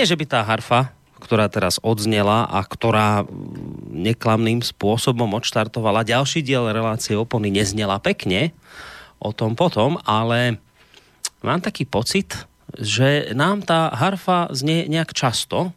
[0.00, 3.28] Nie, že by tá harfa, ktorá teraz odznela a ktorá
[3.92, 8.56] neklamným spôsobom odštartovala ďalší diel relácie opony, neznela pekne,
[9.20, 10.56] o tom potom, ale
[11.44, 12.32] mám taký pocit,
[12.80, 15.76] že nám tá harfa znie nejak často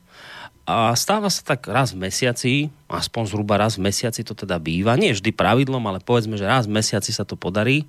[0.64, 4.96] a stáva sa tak raz v mesiaci, aspoň zhruba raz v mesiaci to teda býva,
[4.96, 7.84] nie vždy pravidlom, ale povedzme, že raz v mesiaci sa to podarí,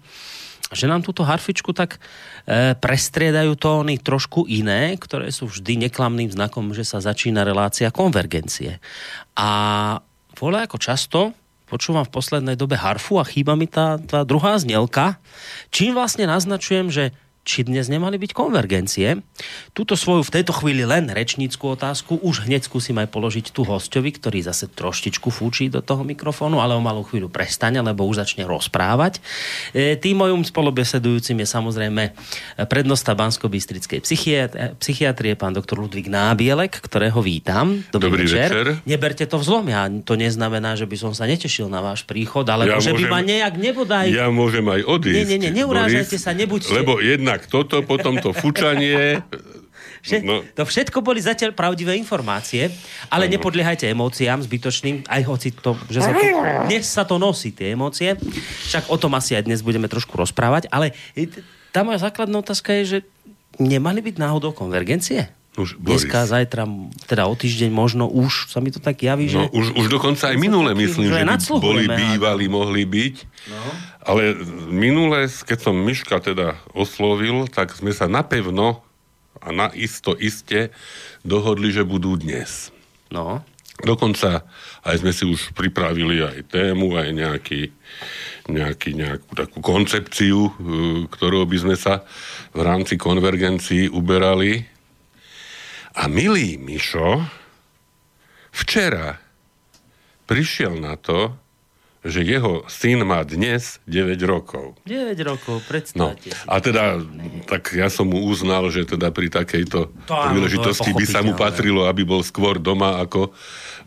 [0.74, 6.74] že nám túto harfičku tak e, prestriedajú tóny trošku iné, ktoré sú vždy neklamným znakom,
[6.76, 8.82] že sa začína relácia konvergencie.
[9.38, 9.50] A
[10.34, 11.20] voľa ako často
[11.64, 15.16] počúvam v poslednej dobe harfu a chýba mi tá, tá druhá znelka,
[15.72, 19.20] čím vlastne naznačujem, že či dnes nemali byť konvergencie.
[19.76, 24.10] Túto svoju v tejto chvíli len rečníckú otázku už hneď skúsim aj položiť tu hostovi,
[24.16, 28.48] ktorý zase troštičku fúči do toho mikrofónu, ale o malú chvíľu prestane, lebo už začne
[28.48, 29.20] rozprávať.
[29.76, 32.02] E, tým mojim spolubesedujúcim je samozrejme
[32.64, 34.00] prednosta Bansko-Bystrickej
[34.80, 37.84] psychiatrie, pán doktor Ludvík Nábielek, ktorého vítam.
[37.92, 38.50] Dobrý, Dobrý večer.
[38.50, 38.66] večer.
[38.88, 42.72] Neberte to vzlom, ja to neznamená, že by som sa netešil na váš príchod, ale
[42.72, 44.06] ja že môžem, by ma nejak nebodaj...
[44.08, 45.16] Ja môžem aj odísť.
[45.20, 46.72] Nie, nie, nie, neurážajte Boris, sa, nebuďte...
[46.72, 49.18] Lebo jedna jednak toto, potom to fučanie.
[50.04, 50.44] Všet, no.
[50.54, 52.68] To všetko boli zatiaľ pravdivé informácie,
[53.08, 53.32] ale ano.
[53.34, 56.24] nepodliehajte emóciám zbytočným, aj hoci to, že sa to,
[56.68, 58.12] dnes sa to nosí, tie emócie.
[58.70, 60.92] Však o tom asi aj dnes budeme trošku rozprávať, ale
[61.72, 62.98] tá moja základná otázka je, že
[63.56, 65.32] nemali byť náhodou konvergencie?
[65.54, 66.30] Už, Dneska, Boris.
[66.34, 66.62] zajtra,
[67.06, 69.38] teda o týždeň možno už sa mi to tak javí, že...
[69.38, 73.16] No, už, už dokonca aj minule myslím, že, by boli bývali, mohli byť.
[73.54, 73.62] No.
[74.02, 74.34] Ale
[74.66, 78.82] minule, keď som Myška teda oslovil, tak sme sa napevno
[79.38, 80.74] a na isto iste
[81.22, 82.74] dohodli, že budú dnes.
[83.14, 83.46] No.
[83.78, 84.42] Dokonca
[84.82, 87.70] aj sme si už pripravili aj tému, aj nejaký,
[88.50, 90.52] nejaký, nejakú takú koncepciu, e,
[91.10, 92.02] ktorou by sme sa
[92.54, 94.73] v rámci konvergencií uberali
[95.94, 97.22] a milý Mišo
[98.50, 99.22] včera
[100.26, 101.38] prišiel na to,
[102.04, 104.76] že jeho syn má dnes 9 rokov.
[104.84, 106.36] 9 rokov, predstavte no.
[106.36, 106.44] si.
[106.44, 107.00] A teda,
[107.48, 111.88] tak ja som mu uznal, že teda pri takejto to, príležitosti by sa mu patrilo,
[111.88, 113.32] aby bol skôr doma ako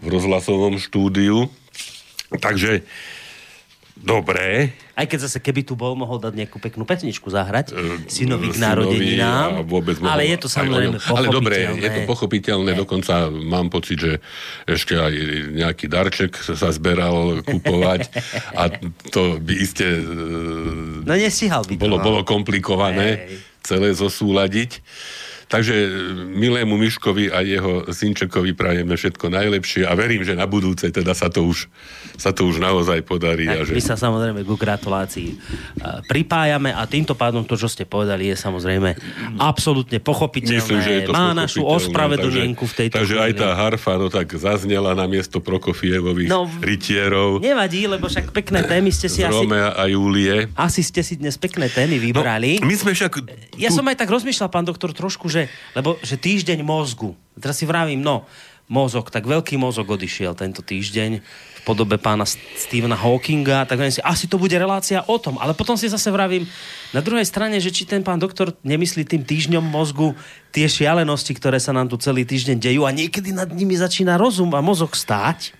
[0.01, 1.45] v rozhlasovom štúdiu.
[2.41, 2.81] Takže
[4.01, 4.73] Dobre.
[4.97, 8.57] Aj keď zase, keby tu bol, mohol dať nejakú peknú pesničku zahrať, uh, synovi k
[8.57, 9.61] narodeninám.
[10.05, 11.21] Ale je to samozrejme pochopiteľné.
[11.21, 12.79] Ale dobre, je to pochopiteľné, ne.
[12.81, 14.13] dokonca mám pocit, že
[14.65, 15.13] ešte aj
[15.53, 18.09] nejaký darček sa zberal kupovať
[18.57, 18.73] a
[19.13, 19.85] to by iste
[21.05, 22.03] no nestíhal by to, bolo, no.
[22.03, 23.19] bolo komplikované Hej.
[23.63, 24.81] celé zosúľadiť.
[25.47, 25.87] Takže e,
[26.35, 31.31] milému Miškovi a jeho synčekovi prajeme všetko najlepšie a verím, že na budúce teda sa
[31.31, 31.71] to už,
[32.19, 33.47] sa to už naozaj podarí.
[33.47, 33.71] Tak, a že...
[33.71, 35.35] My sa samozrejme ku gratulácii e,
[36.11, 38.99] pripájame a týmto pádom to, čo ste povedali, je samozrejme
[39.39, 40.59] absolútne pochopiteľné.
[40.59, 43.27] Myslím, že je to Má našu ospravedlnenku v tejto Takže chvíli.
[43.31, 47.39] aj tá harfa, no tak zaznela na miesto Prokofievových no, rytierov.
[47.39, 49.47] Nevadí, lebo však pekné témy ste si asi...
[49.47, 50.51] A Júlie.
[50.59, 52.59] Asi ste si dnes pekné témy vybrali.
[52.59, 53.23] No, my sme však...
[53.55, 55.43] Ja som aj tak rozmýšľal, pán doktor, trošku, že že,
[55.77, 57.13] lebo, že týždeň mozgu.
[57.37, 58.25] Teraz si vravím, no,
[58.67, 64.27] mozog, tak veľký mozog odišiel tento týždeň v podobe pána Stephena Hawkinga, tak si, asi
[64.27, 65.39] to bude relácia o tom.
[65.39, 66.43] Ale potom si zase vravím,
[66.91, 70.15] na druhej strane, že či ten pán doktor nemyslí tým týždňom mozgu
[70.51, 74.51] tie šialenosti, ktoré sa nám tu celý týždeň dejú a niekedy nad nimi začína rozum
[74.51, 75.55] a mozog stáť.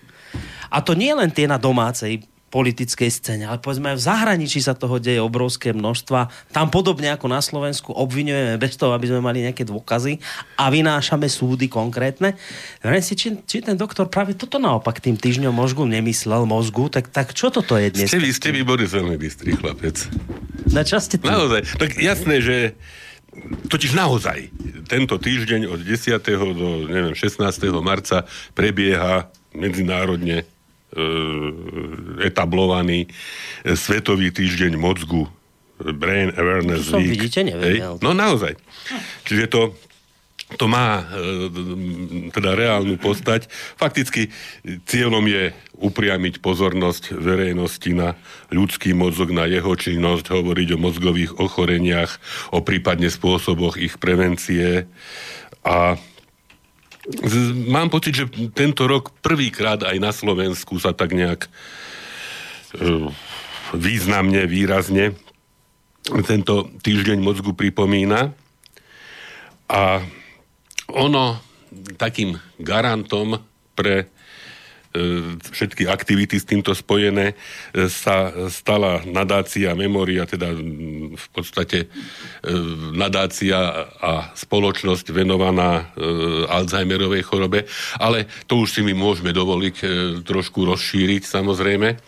[0.68, 4.72] A to nie len tie na domácej politickej scéne, ale povedzme aj v zahraničí sa
[4.72, 6.52] toho deje obrovské množstva.
[6.52, 10.16] Tam podobne ako na Slovensku obvinujeme bez toho, aby sme mali nejaké dôkazy
[10.56, 12.34] a vynášame súdy konkrétne.
[12.80, 17.12] Viem si, či, či ten doktor práve toto naopak tým týždňom mozgu nemyslel mozgu, tak,
[17.12, 18.08] tak čo toto je dnes?
[18.08, 20.08] Ste vy, ste vy Boris veľmi bystrý chlapec.
[20.72, 21.28] Na čo ste tu?
[21.28, 21.76] Naozaj.
[21.76, 22.56] Tak jasné, že
[23.68, 24.50] Totiž naozaj,
[24.90, 26.18] tento týždeň od 10.
[26.58, 27.38] do neviem, 16.
[27.78, 30.42] marca prebieha medzinárodne
[32.24, 33.12] etablovaný
[33.76, 35.28] Svetový týždeň mozgu
[35.78, 37.14] Brain Awareness Week.
[37.14, 38.58] Vidíte, neviem, No naozaj.
[39.22, 39.60] Čiže to,
[40.58, 43.46] to má e, teda reálnu postať.
[43.78, 44.32] Fakticky
[44.88, 48.18] cieľom je upriamiť pozornosť verejnosti na
[48.50, 52.18] ľudský mozog, na jeho činnosť, hovoriť o mozgových ochoreniach,
[52.50, 54.90] o prípadne spôsoboch ich prevencie
[55.62, 55.94] a
[57.68, 61.50] mám pocit, že tento rok prvýkrát aj na Slovensku sa tak nejak e,
[63.72, 65.16] významne, výrazne
[66.24, 68.32] tento týždeň mozgu pripomína.
[69.68, 70.00] A
[70.88, 71.36] ono
[72.00, 73.36] takým garantom
[73.76, 74.08] pre
[75.38, 80.52] všetky aktivity s týmto spojené, e, sa stala nadácia Memoria, teda
[81.14, 81.90] v podstate
[82.94, 83.56] nadácia
[83.98, 85.90] a spoločnosť venovaná
[86.48, 87.68] Alzheimerovej chorobe,
[87.98, 89.76] ale to už si my môžeme dovoliť
[90.24, 91.98] trošku rozšíriť samozrejme.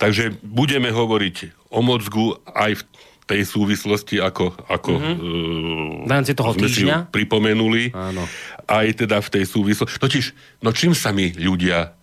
[0.00, 2.82] Takže budeme hovoriť o mozgu aj v
[3.30, 6.08] tej súvislosti, ako, ako mm-hmm.
[6.08, 6.96] uh, toho sme týždňa.
[7.06, 7.94] si pripomenuli.
[7.94, 8.26] Áno.
[8.66, 10.02] Aj teda v tej súvislosti.
[10.02, 10.24] Totiž,
[10.66, 11.99] no čím sa my ľudia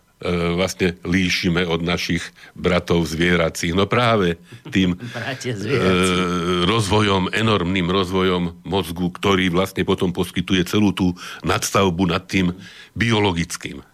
[0.57, 2.25] vlastne líšime od našich
[2.57, 3.77] bratov zvieracích?
[3.77, 4.41] No práve
[4.73, 11.13] tým uh, rozvojom, enormným rozvojom mozgu, ktorý vlastne potom poskytuje celú tú
[11.45, 12.53] nadstavbu nad tým
[12.97, 13.85] biologickým.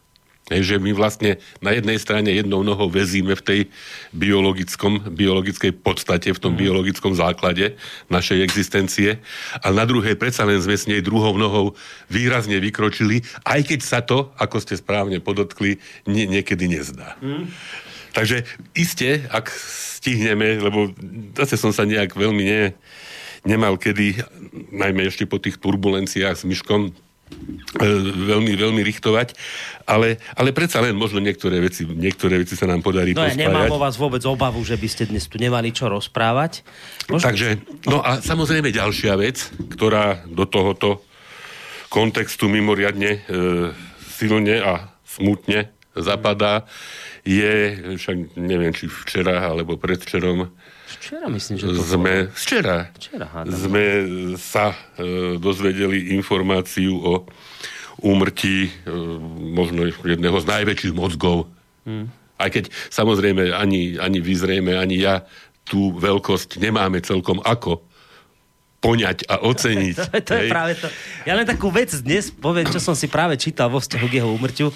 [0.51, 3.62] Hej, že my vlastne na jednej strane jednou nohou vezíme v tej
[4.12, 6.60] biologickom, biologickej podstate, v tom mm.
[6.60, 7.80] biologickom základe
[8.12, 9.24] našej existencie
[9.63, 11.80] a na druhej predsa len sme s nej druhou nohou
[12.12, 15.80] výrazne vykročili, aj keď sa to, ako ste správne podotkli,
[16.12, 17.16] nie, niekedy nezdá.
[17.24, 17.48] Mm.
[18.12, 18.44] Takže
[18.75, 19.48] iste, ak
[20.04, 20.92] stihneme, lebo
[21.39, 22.75] zase som sa nejak veľmi ne,
[23.48, 24.19] nemal kedy,
[24.75, 26.92] najmä ešte po tých turbulenciách s Myškom,
[27.78, 29.34] veľmi, veľmi richtovať,
[29.90, 33.70] ale, ale predsa len možno niektoré veci, niektoré veci sa nám podarí No ja nemám
[33.74, 36.62] o vás vôbec obavu, že by ste dnes tu nemali čo rozprávať.
[37.10, 37.26] Možno...
[37.26, 37.50] Takže,
[37.90, 41.02] no a samozrejme ďalšia vec, ktorá do tohoto
[41.90, 43.20] kontextu mimoriadne e,
[44.14, 46.66] silne a smutne zapadá,
[47.24, 50.50] je, však neviem, či včera alebo predvčerom,
[51.04, 52.40] Včera myslím, že to sme, bolo.
[52.40, 52.78] Včera.
[52.96, 53.86] Včera sme
[54.40, 57.14] sa e, dozvedeli informáciu o
[58.00, 58.92] úmrtí e,
[59.52, 61.52] možno jedného z najväčších mozgov.
[61.84, 62.08] Hmm.
[62.40, 65.28] Aj keď samozrejme ani, ani vy zrejme, ani ja
[65.68, 67.84] tú veľkosť nemáme celkom ako
[68.84, 69.96] poňať a oceniť.
[69.96, 70.92] to, to, je práve to.
[71.24, 74.30] Ja len takú vec dnes poviem, čo som si práve čítal vo vzťahu k jeho
[74.36, 74.68] umrťu.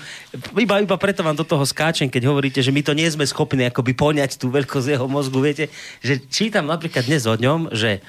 [0.55, 3.67] Iba, iba preto vám do toho skáčem, keď hovoríte, že my to nie sme schopní
[3.67, 5.43] akoby poňať tú veľkosť jeho mozgu.
[5.43, 5.67] Viete,
[5.99, 7.99] že čítam napríklad dnes o ňom, že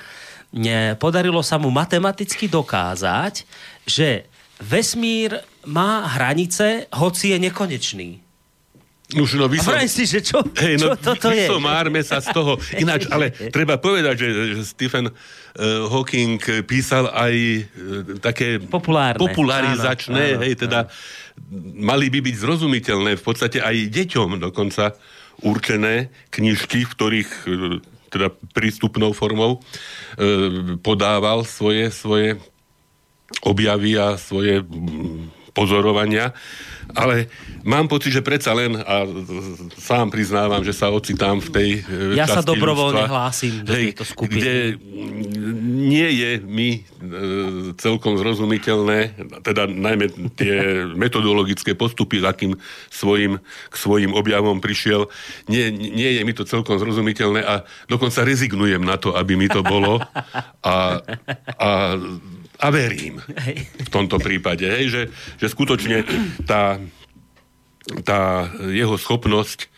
[1.03, 3.43] podarilo sa mu matematicky dokázať,
[3.83, 4.31] že
[4.63, 8.28] vesmír má hranice, hoci je nekonečný.
[9.17, 9.73] Už no vysom...
[9.89, 11.49] si, že čo, hej, no, čo toto je?
[11.57, 12.61] márme sa z toho.
[12.77, 15.15] Ináč, ale treba povedať, že, že Stephen uh,
[15.89, 16.37] Hawking
[16.69, 17.65] písal aj uh,
[18.21, 19.17] také Populárne.
[19.17, 20.93] popularizačné, áno, hej, áno, teda áno.
[21.81, 24.93] mali by byť zrozumiteľné, v podstate aj deťom dokonca
[25.41, 27.81] určené knižky, v ktorých uh,
[28.13, 29.61] teda prístupnou formou
[30.81, 32.41] podával svoje, svoje
[33.45, 34.65] objavy a svoje
[35.59, 36.31] pozorovania
[36.97, 37.29] ale
[37.67, 39.05] mám pocit, že predsa len, a
[39.77, 43.93] sám priznávam, že sa ocitám v tej e, Ja sa dobrovoľne ľudstva, hlásim do hej,
[43.93, 44.41] tejto skupiny.
[44.41, 44.55] Kde
[45.69, 46.81] nie je mi e,
[47.77, 48.99] celkom zrozumiteľné,
[49.45, 50.55] teda najmä tie
[51.05, 52.57] metodologické postupy, akým
[52.89, 53.37] svojim,
[53.69, 55.13] k svojim objavom prišiel,
[55.51, 57.55] nie, nie je mi to celkom zrozumiteľné a
[57.89, 60.01] dokonca rezignujem na to, aby mi to bolo.
[60.65, 61.05] A,
[61.57, 61.71] a
[62.59, 63.23] a verím
[63.87, 65.03] v tomto prípade, hej, že,
[65.39, 66.03] že skutočne
[66.43, 66.83] tá,
[68.03, 69.69] tá jeho schopnosť e,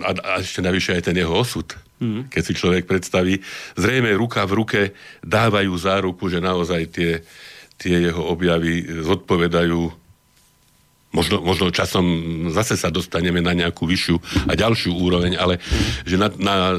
[0.00, 1.68] a, a ešte navyše aj ten jeho osud,
[2.00, 2.32] mm.
[2.32, 3.44] keď si človek predstaví,
[3.76, 4.80] zrejme ruka v ruke
[5.20, 7.20] dávajú záruku, že naozaj tie,
[7.76, 10.01] tie jeho objavy zodpovedajú
[11.12, 12.04] Možno, možno časom
[12.48, 15.60] zase sa dostaneme na nejakú vyššiu a ďalšiu úroveň, ale
[16.08, 16.72] že na, na,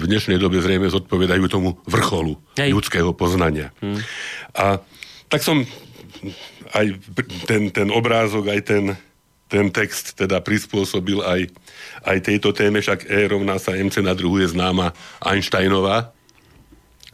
[0.00, 2.72] v dnešnej dobe zrejme zodpovedajú tomu vrcholu Hej.
[2.72, 3.76] ľudského poznania.
[3.84, 4.00] Mm.
[4.56, 4.80] A
[5.28, 5.68] tak som
[6.72, 6.96] aj
[7.44, 8.84] ten, ten obrázok, aj ten,
[9.52, 11.52] ten text teda prispôsobil aj,
[12.08, 16.10] aj tejto téme, však E rovná sa MC na druhu je známa Einsteinová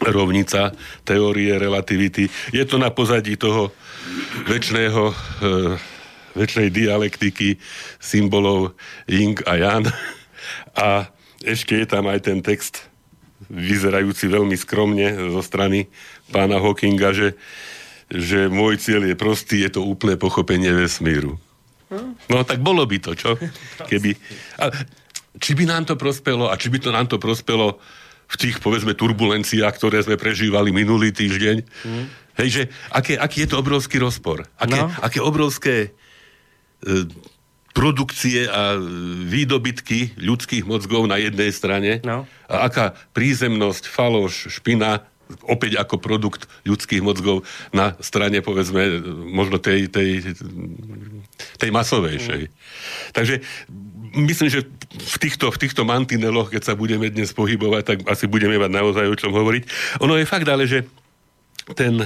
[0.00, 0.72] rovnica
[1.04, 2.24] teórie relativity.
[2.56, 3.68] Je to na pozadí toho
[4.48, 5.14] väčšného e,
[6.34, 7.58] väčšej dialektiky
[7.98, 8.76] symbolov
[9.10, 9.84] Ying a Jan.
[10.76, 11.10] A
[11.42, 12.90] ešte je tam aj ten text
[13.50, 15.90] vyzerajúci veľmi skromne zo strany
[16.30, 17.28] pána Hawkinga, že,
[18.06, 21.40] že môj cieľ je prostý, je to úplné pochopenie vesmíru.
[22.30, 23.34] No tak bolo by to, čo?
[23.90, 24.14] Keby...
[24.62, 24.70] A
[25.40, 27.78] či by nám to prospelo a či by to nám to prospelo
[28.30, 31.56] v tých, povedzme, turbulenciách, ktoré sme prežívali minulý týždeň.
[31.66, 32.04] Mm.
[32.38, 32.62] Hej, že
[32.94, 34.46] aké, aký je to obrovský rozpor.
[34.54, 34.86] Aké, no.
[35.02, 35.90] aké obrovské
[37.70, 38.74] produkcie a
[39.30, 42.26] výdobytky ľudských mozgov na jednej strane no.
[42.50, 45.06] a aká prízemnosť, faloš, špina
[45.46, 48.98] opäť ako produkt ľudských mozgov na strane, povedzme,
[49.30, 50.34] možno tej, tej,
[51.62, 52.50] tej masovejšej.
[52.50, 52.54] Mm.
[53.14, 53.34] Takže
[54.26, 58.58] myslím, že v týchto, v týchto mantineloch, keď sa budeme dnes pohybovať, tak asi budeme
[58.58, 59.62] mať naozaj o čom hovoriť.
[60.02, 60.82] Ono je fakt ale, že
[61.78, 62.02] ten,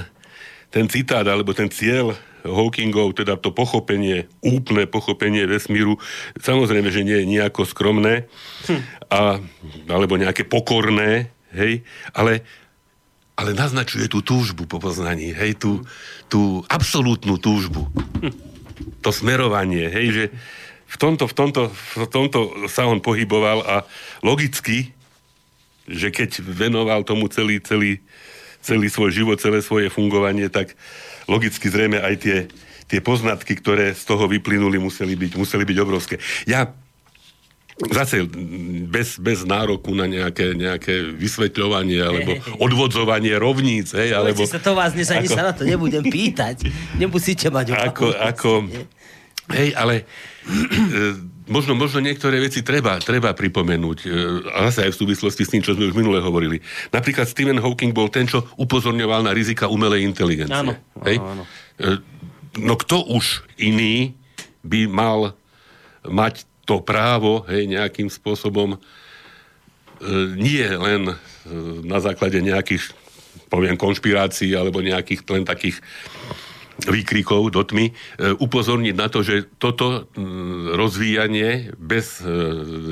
[0.69, 2.13] ten citát, alebo ten cieľ
[2.45, 5.97] Hawkingov, teda to pochopenie, úplné pochopenie vesmíru,
[6.37, 8.29] samozrejme, že nie je nejako skromné,
[8.69, 8.81] hm.
[9.09, 9.41] a,
[9.89, 11.81] alebo nejaké pokorné, hej,
[12.13, 12.45] ale,
[13.33, 15.81] ale naznačuje tú túžbu po poznaní, hej, tú,
[16.29, 17.89] tú absolútnu túžbu.
[18.21, 18.33] Hm.
[19.01, 20.23] To smerovanie, hej, že
[20.85, 23.75] v tomto, v, tomto, v tomto sa on pohyboval a
[24.21, 24.93] logicky,
[25.89, 28.01] že keď venoval tomu celý, celý,
[28.61, 30.73] celý svoj život, celé svoje fungovanie, tak
[31.25, 32.37] logicky zrejme aj tie,
[32.89, 36.15] tie poznatky, ktoré z toho vyplynuli, museli byť, museli byť obrovské.
[36.45, 36.69] Ja
[37.75, 38.23] zase
[38.87, 43.91] bez, bez nároku na nejaké, nejaké vysvetľovanie alebo odvodzovanie rovníc.
[43.91, 46.71] Hej, alebo, sa to vás dnes ani ako, sa na to nebudem pýtať.
[47.01, 48.51] Nemusíte mať ako, ako,
[49.51, 50.01] Hej, ale
[50.49, 53.97] e, možno, možno niektoré veci treba, treba pripomenúť.
[54.01, 54.07] E,
[54.49, 56.61] a zase aj v súvislosti s tým, čo sme už minule hovorili.
[56.89, 60.55] Napríklad Stephen Hawking bol ten, čo upozorňoval na rizika umelej inteligencie.
[60.55, 60.73] Áno,
[61.05, 61.21] Hej?
[61.21, 61.43] áno, áno.
[61.79, 62.01] E,
[62.61, 64.15] no kto už iný
[64.65, 65.37] by mal
[66.05, 68.79] mať to právo, hej, nejakým spôsobom e,
[70.33, 71.13] nie len
[71.85, 72.89] na základe nejakých,
[73.53, 75.77] poviem, konšpirácií alebo nejakých len takých
[76.83, 77.93] výkrikov do tmy, e,
[78.35, 80.11] upozorniť na to, že toto
[80.75, 82.19] rozvíjanie bez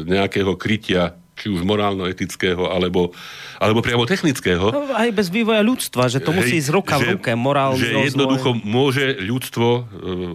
[0.07, 3.09] nejakého krytia či už morálno-etického, alebo,
[3.57, 4.69] alebo priamo technického.
[4.69, 7.89] No, aj bez vývoja ľudstva, že to hej, musí ísť ruka v ruke, morálny Že
[7.89, 8.07] rozvoj.
[8.13, 9.83] jednoducho môže ľudstvo uh,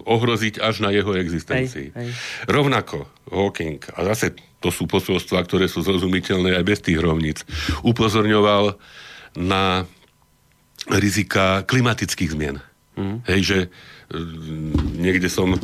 [0.03, 1.95] ohroziť až na jeho existencii.
[1.95, 2.09] Hej, hej.
[2.51, 7.47] Rovnako Hawking, a zase to sú posolstva, ktoré sú zrozumiteľné aj bez tých rovníc,
[7.87, 8.75] upozorňoval
[9.39, 9.87] na
[10.91, 12.59] rizika klimatických zmien.
[12.99, 13.17] Mm.
[13.31, 13.59] Hej, že
[14.99, 15.59] niekde som e,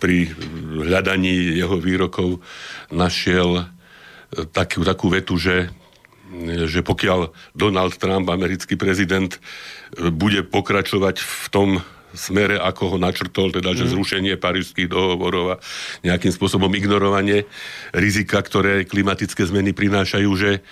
[0.00, 0.32] pri
[0.80, 2.40] hľadaní jeho výrokov
[2.88, 3.68] našiel
[4.56, 5.68] takú, takú vetu, že
[6.66, 9.38] že pokiaľ Donald Trump, americký prezident,
[9.94, 11.68] bude pokračovať v tom
[12.14, 13.90] smere, ako ho načrtol, teda, že mhm.
[13.94, 15.60] zrušenie parížských dohovorov a
[16.06, 17.46] nejakým spôsobom ignorovanie
[17.94, 20.62] rizika, ktoré klimatické zmeny prinášajú, že,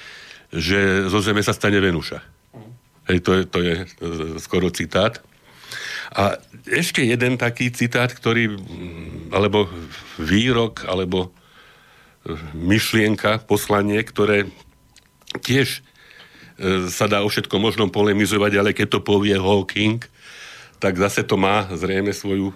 [0.55, 2.42] že zo Zeme sa stane Venuša.
[3.11, 3.87] Hej, to je, to je e,
[4.39, 5.19] skoro citát.
[6.13, 6.37] A
[6.69, 8.61] ešte jeden taký citát, ktorý,
[9.33, 9.67] alebo
[10.21, 11.33] výrok, alebo
[12.55, 14.47] myšlienka, poslanie, ktoré
[15.43, 20.05] tiež e, sa dá o všetko možnom polemizovať, ale keď to povie Hawking,
[20.79, 22.55] tak zase to má zrejme svoju,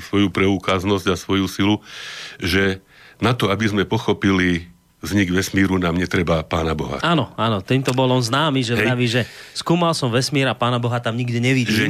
[0.00, 1.76] svoju preukáznosť a svoju silu,
[2.40, 2.80] že
[3.20, 4.68] na to, aby sme pochopili
[5.04, 6.98] vznik vesmíru, nám netreba Pána Boha.
[7.04, 10.96] Áno, áno, týmto bol on známy, že vraví, že skúmal som vesmír a Pána Boha
[11.04, 11.76] tam nikde nevidím.
[11.76, 11.86] Že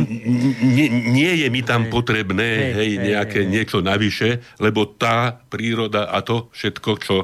[0.62, 1.90] nie, nie je mi tam hej.
[1.94, 7.16] potrebné hej, hej, nejaké hej, niečo navyše, lebo tá príroda a to všetko, čo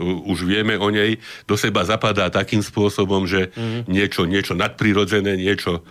[0.00, 3.82] už vieme o nej, do seba zapadá takým spôsobom, že mm-hmm.
[3.90, 5.82] niečo, niečo nadprirodzené, niečo,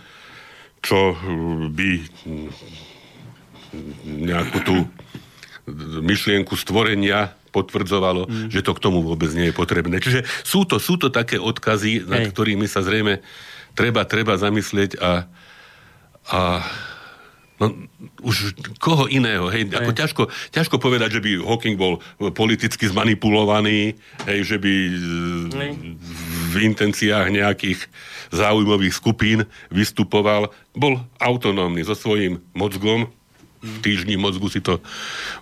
[0.80, 1.14] čo
[1.70, 1.90] by
[4.04, 4.76] nejakú tú
[6.02, 8.48] myšlienku stvorenia potvrdzovalo, mm.
[8.50, 9.98] že to k tomu vôbec nie je potrebné.
[9.98, 12.08] Čiže sú to, sú to také odkazy, Hej.
[12.08, 13.22] nad ktorými sa zrejme
[13.74, 15.26] treba, treba zamyslieť a,
[16.30, 16.40] a
[17.60, 17.66] no,
[18.24, 19.76] už koho iného, hej, hej.
[19.76, 22.00] ako ťažko, ťažko povedať, že by Hawking bol
[22.32, 23.94] politicky zmanipulovaný,
[24.26, 24.74] hej, že by
[25.54, 25.70] hej.
[26.50, 27.86] v intenciách nejakých
[28.32, 33.12] záujmových skupín vystupoval, bol autonómny so svojím mozgom,
[33.60, 34.80] týždni mozgu si to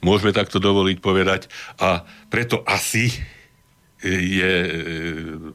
[0.02, 1.46] môžeme takto dovoliť povedať
[1.78, 3.14] a preto asi
[3.98, 4.54] je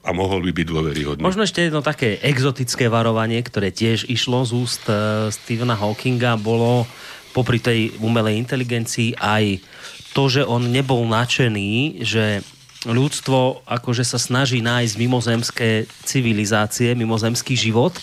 [0.03, 1.23] a mohol by byť dôveryhodný.
[1.23, 6.83] Možno ešte jedno také exotické varovanie, ktoré tiež išlo z úst uh, Stephena Hawkinga, bolo
[7.31, 9.63] popri tej umelej inteligencii aj
[10.11, 12.43] to, že on nebol nadšený, že
[12.83, 15.69] ľudstvo akože sa snaží nájsť mimozemské
[16.03, 17.95] civilizácie, mimozemský život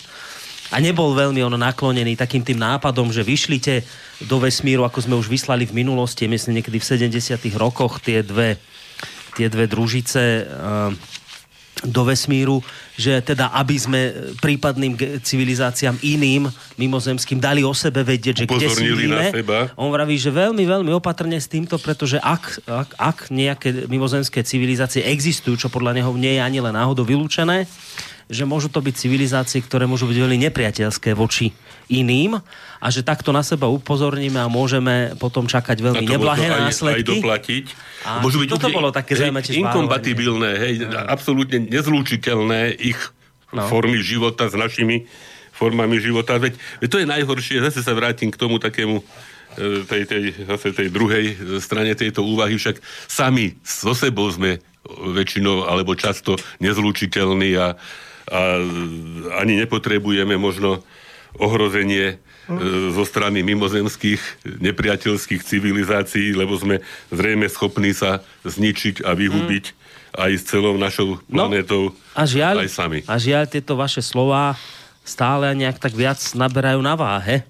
[0.71, 3.83] a nebol veľmi on naklonený takým tým nápadom, že vyšlite
[4.23, 8.55] do vesmíru, ako sme už vyslali v minulosti, myslím niekedy v 70 rokoch tie dve,
[9.35, 10.95] tie dve družice uh,
[11.81, 12.61] do vesmíru,
[12.93, 14.01] že teda aby sme
[14.37, 14.93] prípadným
[15.25, 16.45] civilizáciám iným
[16.77, 19.33] mimozemským dali o sebe vedieť, že kde sídlíme.
[19.73, 25.01] On vraví, že veľmi, veľmi opatrne s týmto, pretože ak, ak, ak nejaké mimozemské civilizácie
[25.09, 27.65] existujú, čo podľa neho nie je ani len náhodou vylúčené,
[28.27, 31.55] že môžu to byť civilizácie, ktoré môžu byť veľmi nepriateľské voči
[31.91, 32.39] iným
[32.81, 37.03] a že takto na seba upozorníme a môžeme potom čakať veľmi neblahé aj, následky.
[37.03, 37.65] Aj doplatiť.
[38.07, 40.97] A môžu byť toto bolo také zaujímavé Inkompatibilné, hej, no.
[41.09, 42.99] absolútne nezlúčiteľné ich
[43.51, 43.67] no.
[43.67, 45.05] formy života s našimi
[45.61, 46.41] formami života.
[46.41, 49.03] Veď, veď to je najhoršie, zase sa vrátim k tomu takému e,
[49.85, 54.57] tej, tej, zase tej druhej strane tejto úvahy, však sami so sebou sme
[54.89, 57.77] väčšinou alebo často nezlúčiteľní a
[58.31, 58.39] a
[59.43, 60.79] ani nepotrebujeme možno
[61.35, 62.55] ohrozenie e,
[62.95, 66.79] zo strany mimozemských nepriateľských civilizácií, lebo sme
[67.11, 69.75] zrejme schopní sa zničiť a vyhubiť mm.
[70.15, 72.99] aj s celou našou no, planetou, no, a žiaľ, aj sami.
[73.07, 74.55] A žiaľ, tieto vaše slova
[75.03, 77.43] stále nejak tak viac naberajú na váhe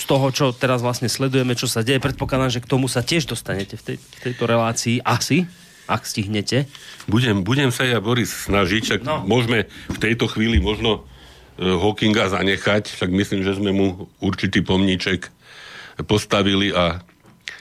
[0.00, 2.00] z toho, čo teraz vlastne sledujeme, čo sa deje.
[2.00, 5.04] Predpokladám, že k tomu sa tiež dostanete v, tej, v tejto relácii.
[5.04, 5.44] Asi
[5.90, 6.70] ak stihnete.
[7.10, 9.26] Budem, budem sa ja, Boris, snažiť, však no.
[9.26, 11.02] môžeme v tejto chvíli možno
[11.58, 15.34] e, Hawkinga zanechať, však myslím, že sme mu určitý pomníček
[16.06, 17.02] postavili a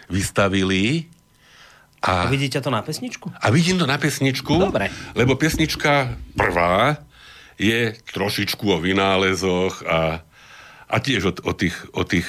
[0.07, 1.09] vystavili.
[1.99, 3.33] A, a vidíte to na pesničku?
[3.33, 4.87] A vidím to na pesničku, Dobre.
[5.17, 7.01] lebo pesnička prvá
[7.59, 10.23] je trošičku o vynálezoch a,
[10.87, 12.27] a tiež o, o, tých, o tých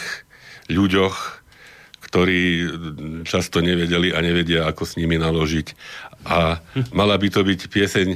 [0.67, 1.40] ľuďoch,
[2.11, 2.67] ktorí
[3.23, 5.79] často nevedeli a nevedia, ako s nimi naložiť.
[6.27, 6.59] A
[6.91, 8.09] mala by to byť pieseň...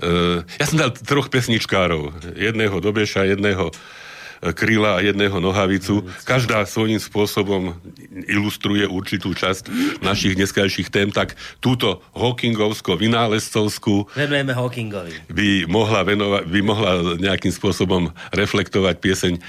[0.00, 2.34] Uh, ja som dal troch pesničkárov.
[2.34, 3.68] Jedného Dobeša, jedného
[4.52, 6.04] kryla a jedného nohavicu.
[6.28, 7.80] Každá svojím spôsobom
[8.28, 9.72] ilustruje určitú časť
[10.04, 11.32] našich dneskajších tém, tak
[11.64, 15.32] túto Hawkingovsko-vynálezcovskú Venujeme Hawkingovi.
[15.32, 19.40] By mohla, venova- by mohla nejakým spôsobom reflektovať pieseň e,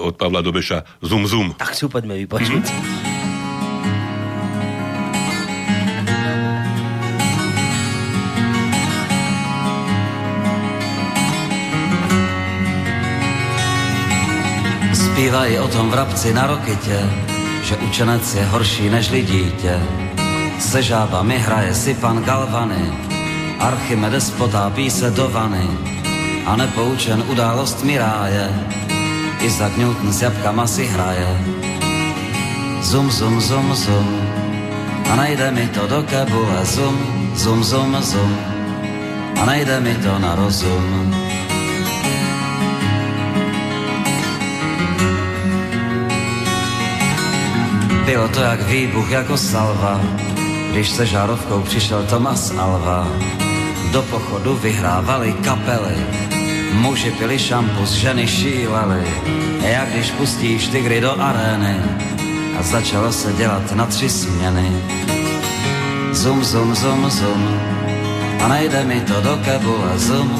[0.00, 1.52] od Pavla Dobeša Zum Zum.
[1.60, 2.64] Tak si poďme vypočuť.
[2.64, 3.19] Mm-hmm.
[15.30, 16.98] Zpívají o tom vrabci na rokitě,
[17.62, 19.78] že učenec je horší než dítě.
[20.58, 22.92] Se žábami hraje si pan Galvany,
[23.60, 25.68] Archimedes potápí se do vany
[26.46, 28.50] a nepoučen událost ráje.
[29.40, 31.38] Isaac Newton s jabkama si hraje.
[32.82, 34.20] Zum, zum, zum, zum,
[35.10, 36.98] a najde mi to do kebule, zum,
[37.36, 38.36] zum, zum, zum,
[39.40, 41.29] a najde mi to na rozum.
[48.04, 50.00] Bylo to jak výbuch, jako salva,
[50.70, 53.08] když se žárovkou přišel Tomas Alva.
[53.92, 55.96] Do pochodu vyhrávali kapely,
[56.72, 59.04] muži pili šampus, ženy šílely,
[59.62, 61.76] jak když pustíš tygry do arény
[62.58, 64.72] a začalo se dělat na tři směny.
[66.12, 67.60] Zum, zum, zum, zum,
[68.40, 70.30] a najde mi to do kebule, zum,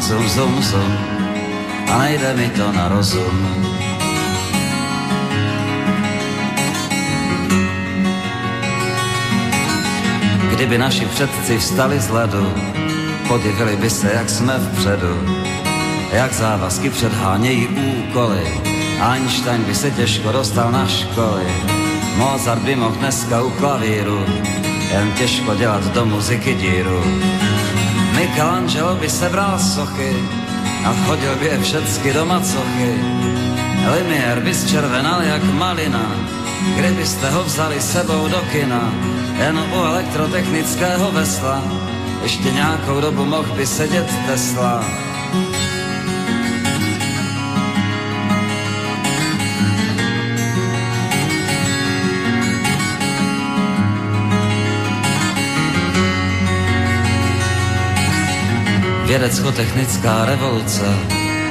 [0.00, 0.98] zum, zum, zum,
[1.90, 3.67] a najde mi to na rozum.
[10.58, 12.54] Kdyby naši předci vstali z ledu,
[13.28, 15.38] podivili by se, jak jsme vpředu,
[16.12, 18.60] jak závazky předhánějí úkoly.
[19.12, 21.46] Einstein by se těžko dostal na školy,
[22.16, 24.24] Mozart by mohl dneska u klavíru,
[24.90, 27.04] jen těžko dělat do muziky díru.
[28.14, 30.16] Michelangelo by sebral sochy
[30.84, 32.94] a chodil by je všecky do macochy.
[33.94, 36.12] Limier by zčervenal jak malina,
[36.76, 38.92] kdybyste ho vzali sebou do kina
[39.38, 41.62] jen u elektrotechnického vesla,
[42.22, 44.84] ještě nějakou dobu mohl by sedět Tesla.
[59.06, 60.94] Vědecko-technická revoluce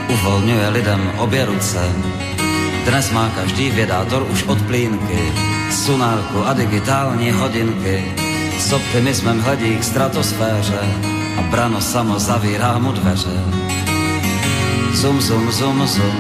[0.10, 1.92] uvolňuje lidem obě ruce.
[2.86, 5.32] Dnes má každý vědátor už od plínky
[5.72, 8.04] sunárku a digitální hodinky
[8.60, 10.80] s optimismem hledí k stratosféře
[11.38, 13.44] a brano samo zavírá mu dveře.
[14.94, 16.16] Zum, zum, zum, zum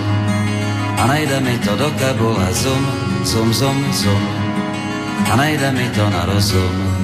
[0.97, 2.87] a nejde mi to do kebule, zum,
[3.23, 4.27] zum, zum, zum
[5.31, 6.97] a nejde mi to na rozum.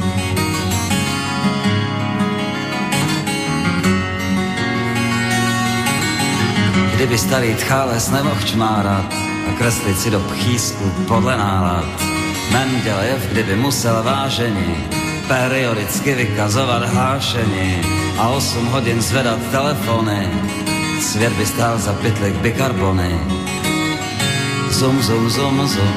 [6.95, 9.13] Kdyby starý tchálec nemohl čmárat
[9.49, 12.12] a kreslit si do pchýsku podle nálad,
[12.51, 17.81] Mendělejev, kdyby musel vážení periodicky vykazovat hlášení
[18.17, 20.29] a 8 hodin zvedat telefony,
[21.01, 23.19] svět by stál za pytlik bikarbony.
[24.71, 25.93] Zum, zum, zum, zum,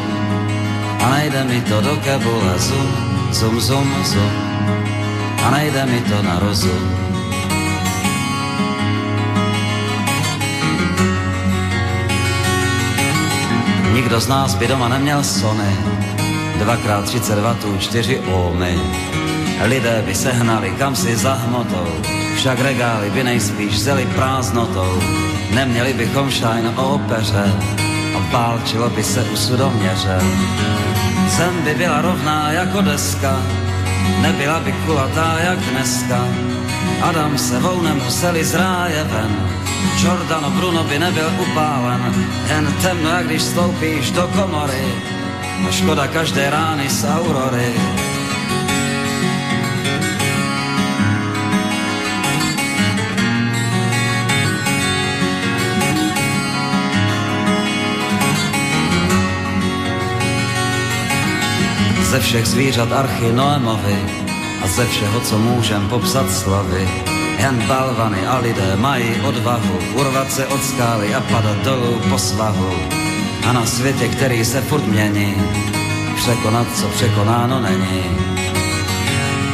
[1.04, 2.88] a najde mi to do kebule, zum,
[3.32, 4.32] zum, zum, zum,
[5.44, 7.06] a najde mi to na rozum.
[13.94, 15.76] Nikdo z nás by doma neměl Sony,
[16.58, 18.78] dvakrát 30 vatů, čtyři ohmy.
[19.64, 21.88] Lidé by se hnali kam si za hmotou,
[22.36, 25.02] však regály by nejspíš zeli prázdnotou.
[25.54, 27.52] Neměli bychom šajn o opeře
[28.16, 30.20] a válčilo by se u sudoměře.
[31.28, 33.36] Zem by byla rovná jako deska,
[34.20, 36.24] nebyla by kulatá jak dneska.
[37.02, 39.36] Adam se vou nemuseli z ráje ven,
[40.00, 42.14] Giordano Bruno by nebyl upálen,
[42.48, 45.15] jen temno, jak když stoupíš do komory.
[45.64, 47.72] A škoda každé rány z aurory.
[62.02, 63.98] Ze všech zvířat archy Noemovi
[64.64, 66.88] a ze všeho, co můžem popsat slovy,
[67.38, 73.05] jen balvany a lidé mají odvahu urvat se od skály a padat dolů po svahu.
[73.46, 75.34] A na světě, který se furt mění,
[76.16, 78.02] překonat, co překonáno není.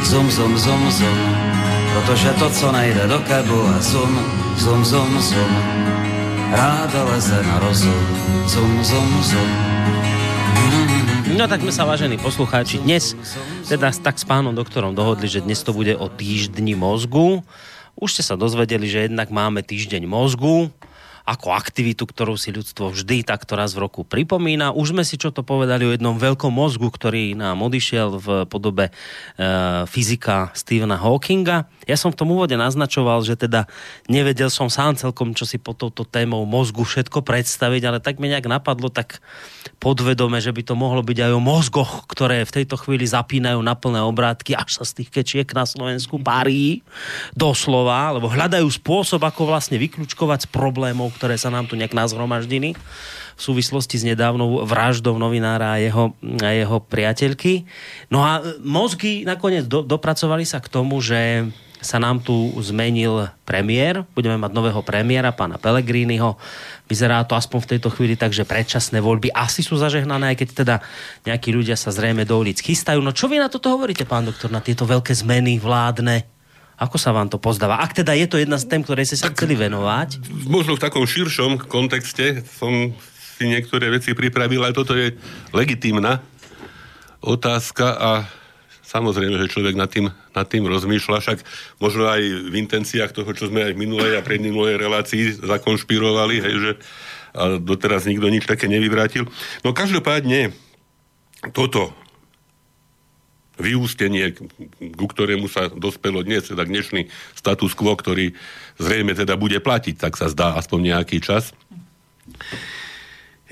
[0.03, 1.17] Zum, zum, zum, zum,
[1.93, 4.19] protože to, co nejde do kebu, je zum,
[4.57, 5.51] zum, zum, zum.
[6.51, 8.05] Ráda leze na rozum,
[8.47, 9.49] zum, zum, zum.
[11.33, 13.17] No tak sme sa, vážení poslucháči, dnes
[13.65, 17.41] teda tak s pánom doktorom dohodli, že dnes to bude o týždni mozgu.
[17.97, 20.69] Už ste sa dozvedeli, že jednak máme týždeň mozgu
[21.23, 24.75] ako aktivitu, ktorú si ľudstvo vždy takto raz v roku pripomína.
[24.75, 28.91] Už sme si čo to povedali o jednom veľkom mozgu, ktorý nám odišiel v podobe
[28.91, 28.93] e,
[29.87, 31.71] fyzika Stephena Hawkinga.
[31.87, 33.71] Ja som v tom úvode naznačoval, že teda
[34.11, 38.27] nevedel som sám celkom, čo si pod touto témou mozgu všetko predstaviť, ale tak mi
[38.27, 39.23] nejak napadlo tak
[39.79, 43.79] podvedome, že by to mohlo byť aj o mozgoch, ktoré v tejto chvíli zapínajú na
[43.79, 46.83] plné obrátky, až sa z tých kečiek na Slovensku parí
[47.31, 52.75] doslova, lebo hľadajú spôsob, ako vlastne vyklúčkovať z problémov, ktoré sa nám tu nejak nazhromaždili
[53.33, 57.65] v súvislosti s nedávnou vraždou novinára a jeho, a jeho priateľky.
[58.13, 61.49] No a mozgy nakoniec do, dopracovali sa k tomu, že
[61.83, 64.07] sa nám tu zmenil premiér.
[64.15, 66.39] Budeme mať nového premiéra, pána Pellegriniho.
[66.87, 70.49] Vyzerá to aspoň v tejto chvíli tak, že predčasné voľby asi sú zažehnané, aj keď
[70.63, 70.75] teda
[71.27, 73.03] nejakí ľudia sa zrejme do ulic chystajú.
[73.03, 76.32] No čo vy na toto hovoríte, pán doktor, na tieto veľké zmeny vládne?
[76.77, 77.79] Ako sa vám to pozdáva?
[77.79, 80.25] Ak teda je to jedna z tém, ktoré ste sa tak, chceli venovať?
[80.49, 82.93] Možno v takom širšom kontexte som
[83.37, 85.13] si niektoré veci pripravil, ale toto je
[85.53, 86.21] legitímna
[87.23, 88.11] otázka a
[88.83, 91.39] samozrejme, že človek nad tým, nad tým rozmýšľa, však
[91.81, 96.55] možno aj v intenciách toho, čo sme aj v minulej a predminulej relácii zakonšpirovali, hej,
[96.61, 96.71] že
[97.33, 99.25] a doteraz nikto nič také nevyvrátil.
[99.65, 100.53] No každopádne
[101.49, 101.89] toto
[103.57, 104.33] vyústenie,
[104.97, 108.33] ku ktorému sa dospelo dnes, teda dnešný status quo, ktorý
[108.81, 111.53] zrejme teda bude platiť, tak sa zdá aspoň nejaký čas.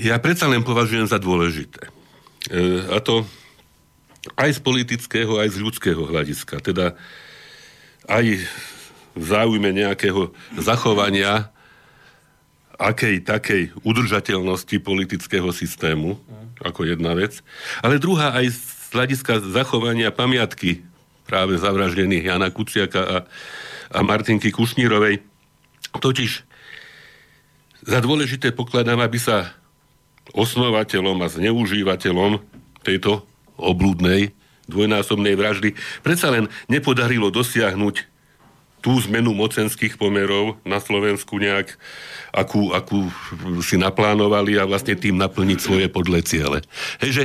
[0.01, 1.85] Ja predsa len považujem za dôležité.
[2.49, 3.21] E, a to
[4.33, 6.57] aj z politického, aj z ľudského hľadiska.
[6.65, 6.97] Teda
[8.09, 8.41] aj
[9.13, 11.53] v záujme nejakého zachovania
[12.81, 16.17] akej takej udržateľnosti politického systému,
[16.65, 17.45] ako jedna vec.
[17.85, 20.84] Ale druhá aj z hľadiska zachovania pamiatky
[21.25, 23.17] práve zavraždených Jana Kuciaka a,
[23.91, 25.23] a Martinky Kušnírovej.
[25.95, 26.32] Totiž
[27.82, 29.56] za dôležité pokladám, aby sa
[30.36, 32.43] osnovateľom a zneužívateľom
[32.86, 33.25] tejto
[33.58, 34.36] oblúdnej
[34.69, 35.75] dvojnásobnej vraždy
[36.06, 38.08] predsa len nepodarilo dosiahnuť
[38.82, 41.77] tú zmenu mocenských pomerov na Slovensku nejak,
[42.34, 43.13] akú, akú
[43.62, 46.65] si naplánovali a vlastne tým naplniť svoje podle ciele.
[46.97, 47.23] Hej, že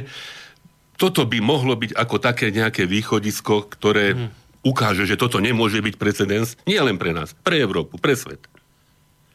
[0.96, 4.28] toto by mohlo byť ako také nejaké východisko, ktoré mm.
[4.64, 8.48] ukáže, že toto nemôže byť precedens nie len pre nás, pre Európu, pre svet.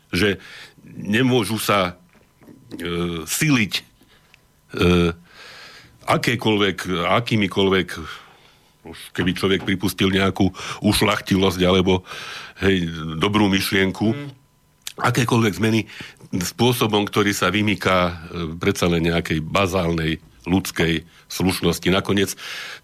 [0.10, 0.42] Že
[0.86, 1.94] nemôžu sa
[2.78, 3.82] e, siliť e,
[6.10, 6.78] akékoľvek,
[7.22, 7.90] akýmikoľvek
[8.82, 10.50] už keby človek pripustil nejakú
[10.82, 12.02] ušlachtilosť alebo
[12.66, 12.90] hej,
[13.22, 14.30] dobrú myšlienku, mm.
[14.98, 15.86] akékoľvek zmeny
[16.34, 18.14] spôsobom, ktorý sa vymýka e,
[18.58, 21.88] predsa len nejakej bazálnej ľudskej slušnosti.
[21.92, 22.34] Nakoniec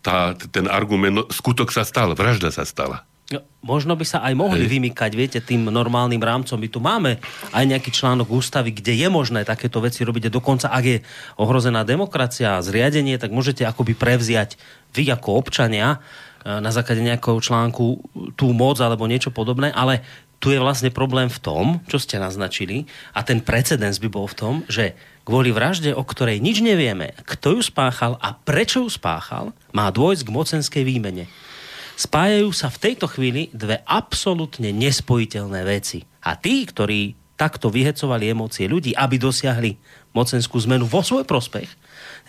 [0.06, 3.08] tá, ten argument, no, skutok sa stal, vražda sa stala.
[3.28, 4.72] No, možno by sa aj mohli Hej.
[4.80, 6.56] vymykať, viete, tým normálnym rámcom.
[6.56, 7.20] My tu máme
[7.52, 10.32] aj nejaký článok ústavy, kde je možné takéto veci robiť.
[10.32, 10.98] A dokonca, ak je
[11.36, 14.56] ohrozená demokracia a zriadenie, tak môžete akoby prevziať
[14.96, 16.00] vy ako občania
[16.46, 18.02] na základe nejakého článku
[18.38, 20.04] tú moc alebo niečo podobné, ale
[20.38, 22.86] tu je vlastne problém v tom, čo ste naznačili,
[23.18, 24.94] a ten precedens by bol v tom, že
[25.26, 30.24] kvôli vražde, o ktorej nič nevieme, kto ju spáchal a prečo ju spáchal, má dôjsť
[30.24, 31.26] k mocenskej výmene.
[31.98, 36.06] Spájajú sa v tejto chvíli dve absolútne nespojiteľné veci.
[36.22, 39.78] A tí, ktorí takto vyhecovali emócie ľudí, aby dosiahli
[40.14, 41.70] mocenskú zmenu vo svoj prospech,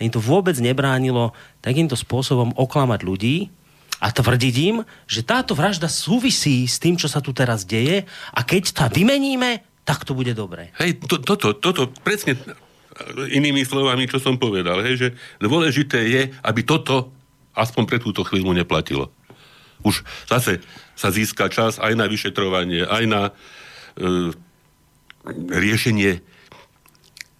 [0.01, 3.53] im to vôbec nebránilo takýmto spôsobom oklamať ľudí
[3.99, 8.39] a tvrdiť im, že táto vražda súvisí s tým, čo sa tu teraz deje a
[8.47, 10.71] keď to vymeníme, tak to bude dobré.
[10.79, 12.39] Hej, to, toto, toto, presne
[13.31, 15.07] inými slovami, čo som povedal, hej, že
[15.39, 17.11] dôležité je, aby toto
[17.55, 19.11] aspoň pre túto chvíľu neplatilo.
[19.83, 20.59] Už zase
[20.95, 23.31] sa získa čas aj na vyšetrovanie, aj na e,
[25.47, 26.19] riešenie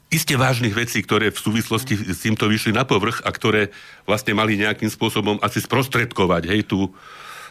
[0.09, 3.69] iste vážnych vecí, ktoré v súvislosti s týmto vyšli na povrch a ktoré
[4.09, 6.89] vlastne mali nejakým spôsobom asi sprostredkovať, hej, tú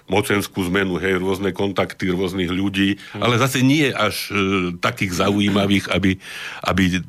[0.09, 3.21] mocenskú zmenu, hej, rôzne kontakty rôznych ľudí, mm.
[3.21, 4.35] ale zase nie až e,
[4.81, 6.17] takých zaujímavých, aby,
[6.65, 7.05] aby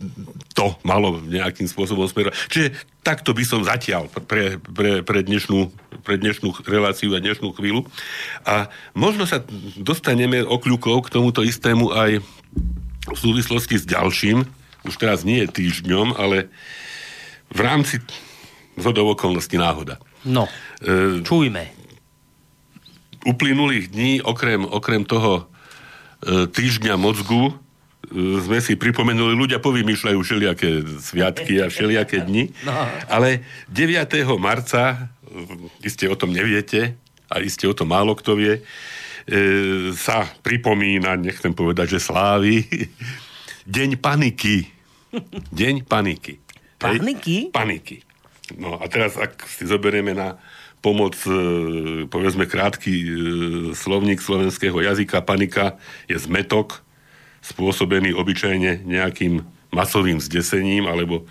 [0.51, 2.35] to malo nejakým spôsobom smerovať.
[2.51, 2.67] Čiže
[2.99, 5.71] takto by som zatiaľ pre, pre, pre, dnešnú,
[6.03, 7.87] pre dnešnú reláciu a dnešnú chvíľu.
[8.43, 9.41] A možno sa
[9.79, 12.19] dostaneme okľukov k tomuto istému aj
[13.09, 16.47] v súvislosti s ďalším, už teraz nie je týždňom, ale
[17.49, 17.99] v rámci
[18.79, 19.99] zhodov okolností náhoda.
[20.23, 20.47] No,
[20.83, 21.79] e, čujme
[23.27, 27.53] uplynulých dní, okrem, okrem toho e, týždňa mozgu, e,
[28.39, 30.69] sme si pripomenuli, ľudia povymýšľajú všelijaké
[31.03, 32.71] sviatky a všelijaké dni, no.
[33.11, 34.23] ale 9.
[34.39, 34.97] marca, e,
[35.83, 36.95] iste o tom neviete,
[37.29, 38.61] a iste o tom málo kto vie, e,
[39.93, 42.65] sa pripomína, nechcem povedať, že slávy,
[43.69, 44.65] Deň paniky.
[45.53, 46.41] Deň paniky.
[46.81, 47.37] Paniky?
[47.37, 47.53] Hej?
[47.53, 47.97] Paniky.
[48.57, 50.41] No a teraz, ak si zoberieme na
[50.81, 53.07] pomoc, e, povedzme krátky e,
[53.77, 55.21] slovník slovenského jazyka.
[55.21, 55.77] Panika
[56.09, 56.81] je zmetok,
[57.45, 61.29] spôsobený obyčajne nejakým masovým zdesením, alebo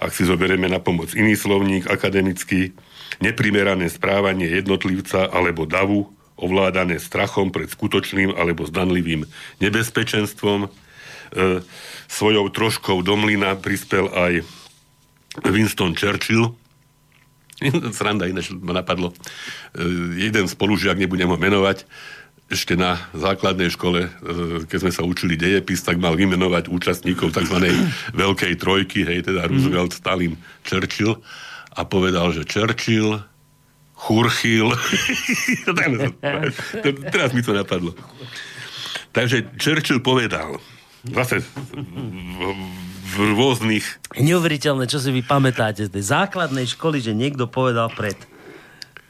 [0.00, 2.72] ak si zoberieme na pomoc iný slovník akademický,
[3.20, 6.08] neprimerané správanie jednotlivca alebo davu,
[6.40, 9.28] ovládané strachom pred skutočným alebo zdanlivým
[9.60, 10.87] nebezpečenstvom.
[11.32, 11.60] E,
[12.08, 14.42] svojou troškou do mlyna prispel aj
[15.44, 16.56] Winston Churchill,
[17.96, 19.10] Sranda ináč ma napadlo.
[19.10, 19.14] E,
[20.30, 21.84] jeden spolužiak, nebudem ho menovať,
[22.48, 24.10] ešte na základnej škole, e,
[24.64, 27.60] keď sme sa učili dejepis, tak mal vymenovať účastníkov tzv.
[28.24, 29.52] veľkej trojky, hej, teda mhm.
[29.52, 31.20] Roosevelt, Stalin, Churchill
[31.76, 33.20] a povedal, že Churchill,
[33.92, 34.72] Churchill,
[37.12, 37.92] teraz mi to napadlo.
[39.12, 40.56] Takže Churchill povedal,
[41.12, 41.44] zase
[43.08, 43.84] v rôznych...
[44.20, 48.16] Neuveriteľné, čo si vy pamätáte z tej základnej školy, že niekto povedal pred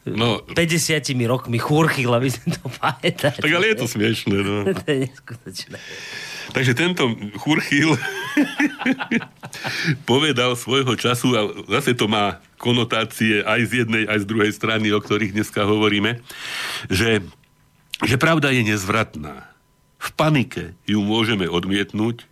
[0.07, 3.43] no, 50 rokmi churchyl, aby si to pamätáte.
[3.43, 4.55] Tak ale je to smiešné, no.
[4.81, 5.79] to je neskutočné.
[6.49, 7.13] Takže tento
[7.45, 7.93] Churchil
[10.11, 14.89] povedal svojho času, a zase to má konotácie aj z jednej, aj z druhej strany,
[14.89, 16.25] o ktorých dneska hovoríme,
[16.89, 17.21] že,
[18.01, 19.45] že pravda je nezvratná.
[19.99, 22.25] V panike ju môžeme odmietnúť,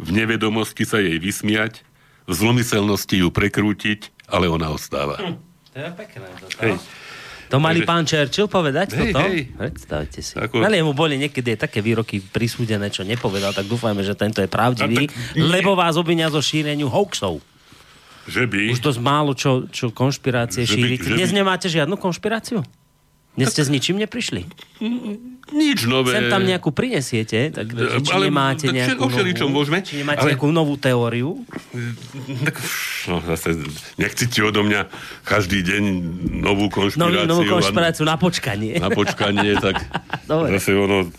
[0.00, 1.84] v nevedomosti sa jej vysmiať,
[2.24, 5.20] v zlomyselnosti ju prekrútiť, ale ona ostáva.
[5.20, 5.36] Hm,
[5.70, 6.26] to je pekné.
[6.40, 6.74] To, hej.
[7.52, 9.20] to mali Takže, pán Churchill povedať hej, toto?
[9.20, 9.38] Hej.
[9.52, 10.34] Predstavte si.
[10.40, 10.64] Ako...
[10.64, 15.12] Ale mu boli niekedy také výroky prisúdené, čo nepovedal, tak dúfajme, že tento je pravdivý,
[15.12, 17.44] tak, lebo vás obvinia zo šíreniu hoaxov.
[18.30, 18.60] Že by...
[18.72, 21.08] Už to málo čo, čo konšpirácie že šírite.
[21.12, 21.36] By, Dnes by...
[21.42, 22.62] nemáte žiadnu konšpiráciu?
[23.30, 24.42] Dnes ste s ničím neprišli?
[25.50, 26.14] Nič nové.
[26.14, 27.70] Sem tam nejakú prinesiete, tak
[28.02, 31.42] či ale, nemáte nejakú novú, môžeme, či nemáte ale, nejakú novú teóriu?
[32.46, 32.56] Tak,
[33.06, 33.54] no, zase,
[33.98, 34.90] nechcete odo mňa
[35.22, 35.82] každý deň
[36.42, 37.26] novú konšpiráciu.
[37.26, 38.78] Novú, novú konšpiráciu na počkanie.
[38.82, 39.78] Na počkanie, tak
[40.30, 40.58] Dobre.
[40.58, 41.10] zase ono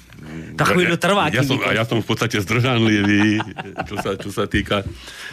[0.62, 1.34] tá chvíľu trvá.
[1.34, 3.42] Ja, ja, som, a ja som v podstate zdržanlivý,
[3.90, 4.86] čo sa, čo sa týka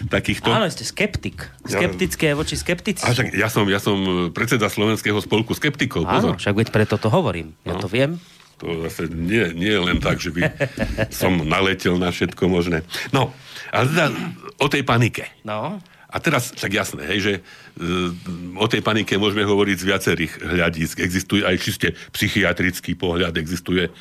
[0.09, 0.49] takýchto...
[0.49, 1.53] Áno, ste skeptik.
[1.69, 3.05] Skeptické ja, voči skeptici.
[3.05, 6.09] A však ja som, ja som predseda Slovenského spolku skeptikov.
[6.09, 6.35] Áno, pozor.
[6.41, 7.53] však veď preto to hovorím.
[7.69, 7.85] Ja no.
[7.85, 8.17] to viem.
[8.59, 10.51] To zase nie, nie je len tak, že by
[11.21, 12.83] som naletel na všetko možné.
[13.15, 13.31] No,
[13.71, 14.07] ale teda
[14.59, 15.31] o tej panike.
[15.47, 15.79] No.
[16.09, 18.09] A teraz však jasné, hej, že uh,
[18.57, 21.05] o tej panike môžeme hovoriť z viacerých hľadísk.
[21.05, 23.93] Existuje aj čiste psychiatrický pohľad, existuje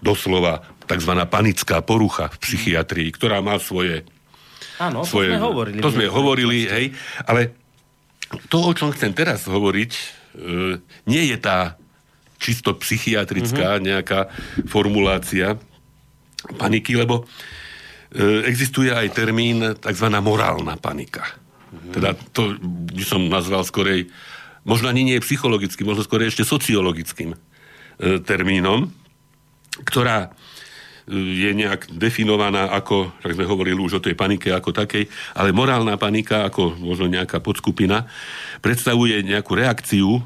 [0.00, 1.12] doslova tzv.
[1.30, 4.02] panická porucha v psychiatrii, ktorá má svoje...
[4.80, 5.78] Áno, svoje, to sme hovorili.
[5.84, 6.86] To sme hovorili, hej,
[7.28, 7.52] ale
[8.48, 10.02] to, o čom chcem teraz hovoriť, e,
[11.06, 11.76] nie je tá
[12.40, 13.86] čisto psychiatrická mm-hmm.
[13.86, 14.20] nejaká
[14.64, 15.60] formulácia
[16.56, 17.28] paniky, lebo
[18.08, 20.06] e, existuje aj termín tzv.
[20.24, 21.28] morálna panika.
[21.28, 21.92] Mm-hmm.
[21.92, 22.56] Teda to
[22.96, 24.08] by som nazval skorej,
[24.64, 27.38] možno ani nie psychologickým, možno skorej ešte sociologickým e,
[28.24, 28.88] termínom
[29.84, 30.28] ktorá e,
[31.14, 35.96] je nejak definovaná ako, tak sme hovorili už o tej panike ako takej, ale morálna
[36.00, 38.08] panika ako možno nejaká podskupina
[38.60, 40.20] predstavuje nejakú reakciu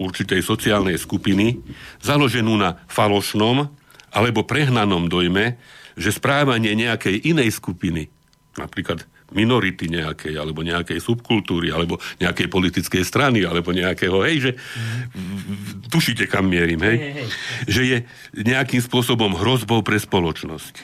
[0.00, 1.60] určitej sociálnej skupiny
[2.00, 3.68] založenú na falošnom
[4.10, 5.60] alebo prehnanom dojme,
[5.94, 8.08] že správanie nejakej inej skupiny,
[8.56, 14.52] napríklad minority nejakej, alebo nejakej subkultúry, alebo nejakej politickej strany, alebo nejakého, hej, že
[15.90, 16.96] tušíte, kam mierim, hej?
[16.98, 17.28] hej, hej.
[17.66, 17.98] Že je
[18.46, 20.74] nejakým spôsobom hrozbou pre spoločnosť.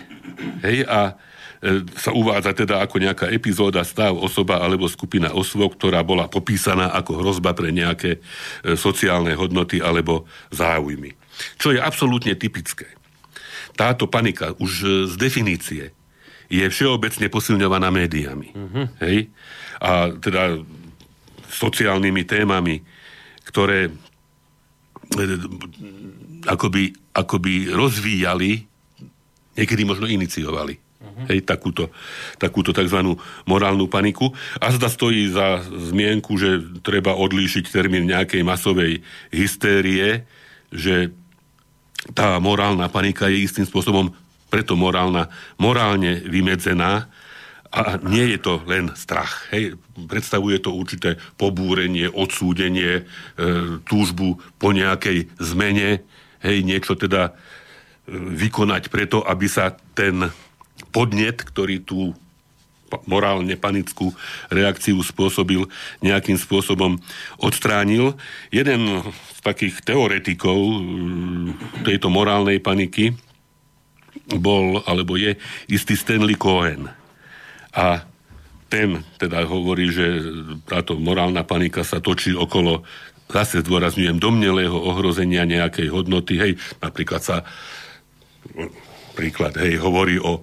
[0.63, 1.15] Hej, a
[1.63, 6.93] e, sa uvádza teda ako nejaká epizóda, stav, osoba alebo skupina osôb, ktorá bola popísaná
[6.95, 11.15] ako hrozba pre nejaké e, sociálne hodnoty alebo záujmy.
[11.61, 12.89] Čo je absolútne typické.
[13.77, 15.96] Táto panika už e, z definície
[16.47, 18.55] je všeobecne posilňovaná médiami.
[19.03, 19.31] Hej?
[19.83, 20.63] A teda
[21.47, 22.83] sociálnymi témami,
[23.49, 23.91] ktoré e,
[26.47, 28.67] akoby, akoby rozvíjali,
[29.57, 30.77] niekedy možno iniciovali.
[30.77, 31.27] Uh-huh.
[31.33, 31.89] Hej, takúto,
[32.37, 33.17] takúto tzv.
[33.49, 34.35] morálnu paniku.
[34.61, 39.01] A zda stojí za zmienku, že treba odlíšiť termín nejakej masovej
[39.33, 40.29] hystérie,
[40.69, 41.15] že
[42.15, 44.15] tá morálna panika je istým spôsobom
[44.57, 45.29] preto morálna,
[45.61, 47.13] morálne vymedzená
[47.69, 49.53] a nie je to len strach.
[49.53, 49.77] Hej.
[50.09, 53.43] Predstavuje to určité pobúrenie, odsúdenie, e,
[53.85, 56.01] túžbu po nejakej zmene,
[56.41, 57.33] hej, niečo teda e,
[58.17, 60.33] vykonať preto, aby sa ten
[60.89, 62.17] podnet, ktorý tú
[63.05, 64.17] morálne panickú
[64.49, 65.69] reakciu spôsobil,
[66.01, 66.97] nejakým spôsobom
[67.37, 68.17] odstránil.
[68.49, 73.13] Jeden z takých teoretikov mm, tejto morálnej paniky
[74.35, 75.39] bol, alebo je
[75.71, 76.91] istý Stanley Cohen.
[77.77, 78.03] A
[78.67, 80.07] ten teda hovorí, že
[80.67, 82.83] táto morálna panika sa točí okolo,
[83.31, 86.35] zase zdôrazňujem, domnelého ohrozenia nejakej hodnoty.
[86.39, 87.37] Hej, napríklad sa
[89.15, 90.43] príklad, hej, hovorí o,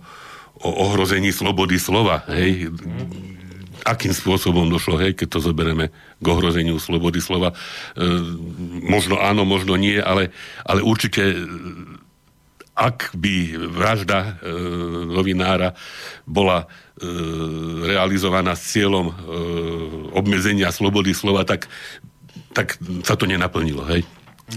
[0.60, 2.72] o ohrození slobody slova, hej,
[3.84, 5.92] akým spôsobom došlo, hej, keď to zoberieme
[6.24, 7.52] k ohrozeniu slobody slova.
[7.52, 7.56] E,
[8.88, 10.32] možno áno, možno nie, ale,
[10.64, 11.36] ale určite
[12.74, 14.50] ak by vražda e,
[15.14, 15.78] novinára
[16.26, 17.06] bola e,
[17.86, 19.14] realizovaná s cieľom e,
[20.18, 21.70] obmedzenia slobody slova, tak,
[22.58, 24.02] tak sa to nenaplnilo, hej?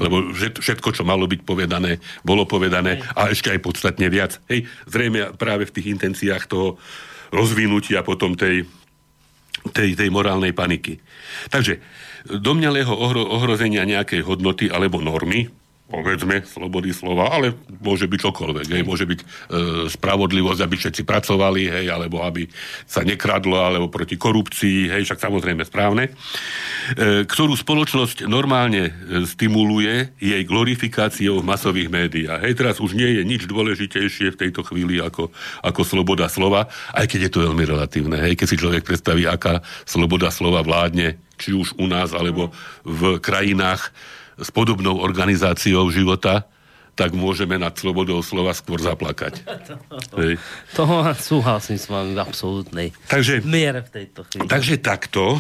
[0.00, 4.42] Lebo všetko, čo malo byť povedané, bolo povedané a ešte aj podstatne viac.
[4.50, 6.76] Hej, zrejme práve v tých intenciách toho
[7.30, 8.66] rozvinutia potom tej,
[9.70, 10.98] tej, tej morálnej paniky.
[11.54, 11.78] Takže
[12.26, 15.46] domnelého ohro, ohrozenia nejakej hodnoty alebo normy,
[15.86, 18.66] povedzme, slobody slova, ale môže byť čokoľvek.
[18.74, 18.82] Hej.
[18.82, 19.26] Môže byť e,
[19.86, 22.50] spravodlivosť, aby všetci pracovali, hej, alebo aby
[22.90, 30.10] sa nekradlo, alebo proti korupcii, hej, však samozrejme správne, e, ktorú spoločnosť normálne e, stimuluje
[30.18, 32.42] jej glorifikáciou v masových médiách.
[32.42, 35.30] Hej, teraz už nie je nič dôležitejšie v tejto chvíli ako,
[35.62, 36.66] ako sloboda slova,
[36.98, 38.18] aj keď je to veľmi relatívne.
[38.18, 42.50] Hej, keď si človek predstaví, aká sloboda slova vládne, či už u nás, alebo
[42.82, 43.92] v krajinách,
[44.36, 46.44] s podobnou organizáciou života,
[46.96, 49.44] tak môžeme nad slobodou slova skôr zaplakať.
[50.18, 50.40] Hej.
[50.80, 54.48] To súhlasím s vami v absolútnej takže, miere v tejto chvíli.
[54.48, 55.36] Takže takto.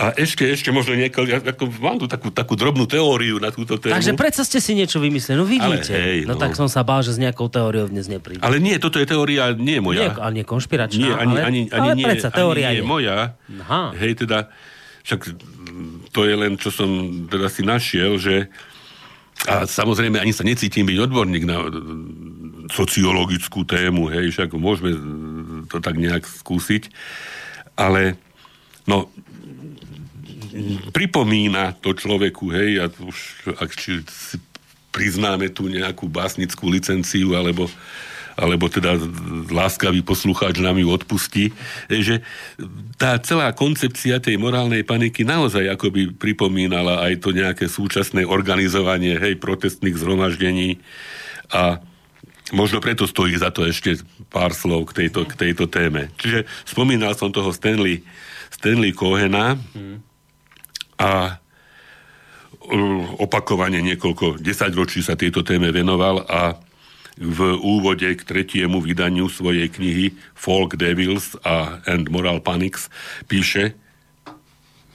[0.00, 3.94] A ešte, ešte možno niekoľko, ako mám tu takú, takú drobnú teóriu na túto tému.
[4.00, 5.92] Takže predsa ste si niečo vymysleli, no vidíte.
[5.92, 6.34] Ale hej, no.
[6.34, 6.40] no.
[6.40, 8.40] tak som sa bál, že s nejakou teóriou dnes nepríde.
[8.40, 10.08] Ale nie, toto je teória, nie je moja.
[10.08, 10.98] Nie, ale nie konšpiračná.
[11.04, 13.16] Nie, ani, ale, ani, ani, ale nie, predsa, teória ani nie je moja.
[13.60, 13.82] Aha.
[14.00, 14.48] Hej, teda,
[15.04, 15.20] však
[16.10, 16.88] to je len, čo som
[17.30, 18.50] teda si našiel, že
[19.48, 21.64] a samozrejme ani sa necítim byť odborník na
[22.68, 24.92] sociologickú tému, hej, však môžeme
[25.66, 26.92] to tak nejak skúsiť,
[27.72, 28.20] ale
[28.84, 29.08] no,
[30.92, 33.18] pripomína to človeku, hej, a už
[33.56, 34.36] ak či si
[34.90, 37.70] priznáme tu nejakú básnickú licenciu, alebo,
[38.40, 38.96] alebo teda
[39.52, 41.52] láskavý poslucháč nám ju odpustí,
[41.92, 42.24] že
[42.96, 49.36] tá celá koncepcia tej morálnej paniky naozaj akoby pripomínala aj to nejaké súčasné organizovanie, hej,
[49.36, 50.80] protestných zhromaždení.
[51.52, 51.84] A
[52.50, 56.10] Možno preto stojí za to ešte pár slov k tejto, k tejto téme.
[56.18, 58.02] Čiže spomínal som toho Stanley,
[58.50, 60.10] Stanley Kohena, hmm
[61.00, 61.40] a
[62.60, 66.60] uh, opakovane niekoľko desaťročí sa tejto téme venoval a
[67.20, 72.88] v úvode k tretiemu vydaniu svojej knihy Folk Devils a and Moral Panics
[73.28, 73.76] píše,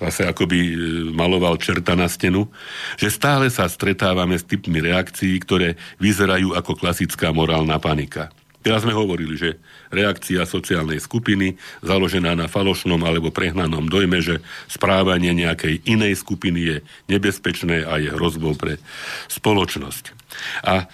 [0.02, 0.78] zase akoby uh,
[1.14, 2.50] maloval čerta na stenu,
[2.98, 8.34] že stále sa stretávame s typmi reakcií, ktoré vyzerajú ako klasická morálna panika.
[8.66, 9.62] Teraz sme hovorili, že
[9.94, 11.54] reakcia sociálnej skupiny
[11.86, 18.10] založená na falošnom alebo prehnanom dojme, že správanie nejakej inej skupiny je nebezpečné a je
[18.10, 18.82] hrozbou pre
[19.30, 20.18] spoločnosť.
[20.66, 20.90] A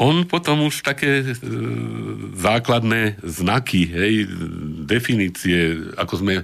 [0.00, 1.24] on potom už také e,
[2.40, 4.12] základné znaky, hej,
[4.88, 6.34] definície, ako sme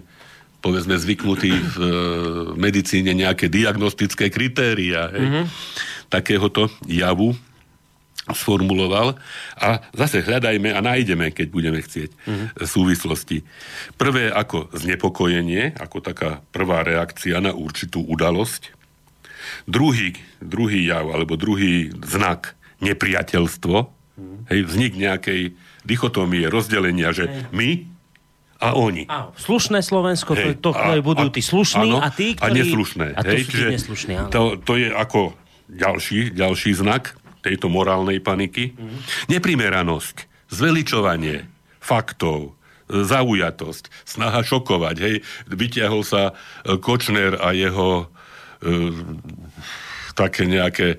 [0.60, 1.88] povedzme zvyknutí v e,
[2.60, 5.44] medicíne nejaké diagnostické kritéria hej, mm-hmm.
[6.12, 7.32] takéhoto javu,
[8.26, 9.14] sformuloval
[9.54, 12.48] a zase hľadajme a nájdeme, keď budeme chcieť mm-hmm.
[12.66, 13.46] súvislosti.
[13.94, 18.74] Prvé ako znepokojenie, ako taká prvá reakcia na určitú udalosť.
[19.70, 23.76] Druhý, druhý jav, alebo druhý znak, nepriateľstvo.
[24.48, 25.52] Hej, vznik nejakej
[25.84, 27.52] dichotómie, rozdelenia, že Hej.
[27.52, 27.70] my
[28.56, 29.04] a oni.
[29.12, 32.48] Áno, slušné Slovensko, hej, to, to a, budú tí slušní áno, a tí, ktorí...
[32.48, 33.06] A neslušné.
[33.12, 34.28] A to hej, tí neslušní, áno.
[34.32, 35.36] To, to je ako
[35.68, 38.72] ďalší, ďalší znak tejto morálnej paniky.
[38.72, 38.96] Mm.
[39.28, 41.44] Neprimeranosť, zveličovanie,
[41.84, 42.56] faktov,
[42.88, 45.14] zaujatosť, snaha šokovať, hej,
[45.52, 48.06] vytiahol sa e, Kočner a jeho
[48.62, 48.74] e,
[50.16, 50.96] také nejaké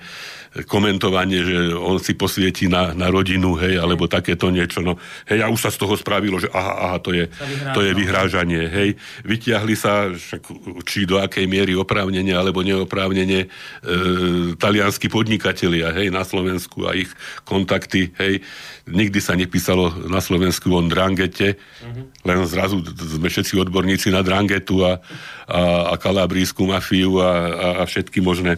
[0.66, 4.82] komentovanie, že on si posvietí na, na rodinu, hej, alebo takéto niečo.
[4.82, 4.97] No,
[5.30, 7.30] hej, a už sa z toho spravilo, že aha, aha, to je,
[7.76, 8.89] to je vyhrážanie, hej.
[9.28, 10.41] Vytiahli sa, však,
[10.88, 13.47] či do akej miery oprávnenie alebo neoprávnenie e,
[14.58, 17.12] talianskí podnikatelia, hej, na Slovensku a ich
[17.45, 18.41] kontakty, hej.
[18.88, 22.24] Nikdy sa nepísalo na Slovensku o drangete, uh-huh.
[22.24, 25.03] len zrazu sme všetci odborníci na drangetu a,
[25.43, 28.55] a, a kalabrísku mafiu a, a, a všetky možné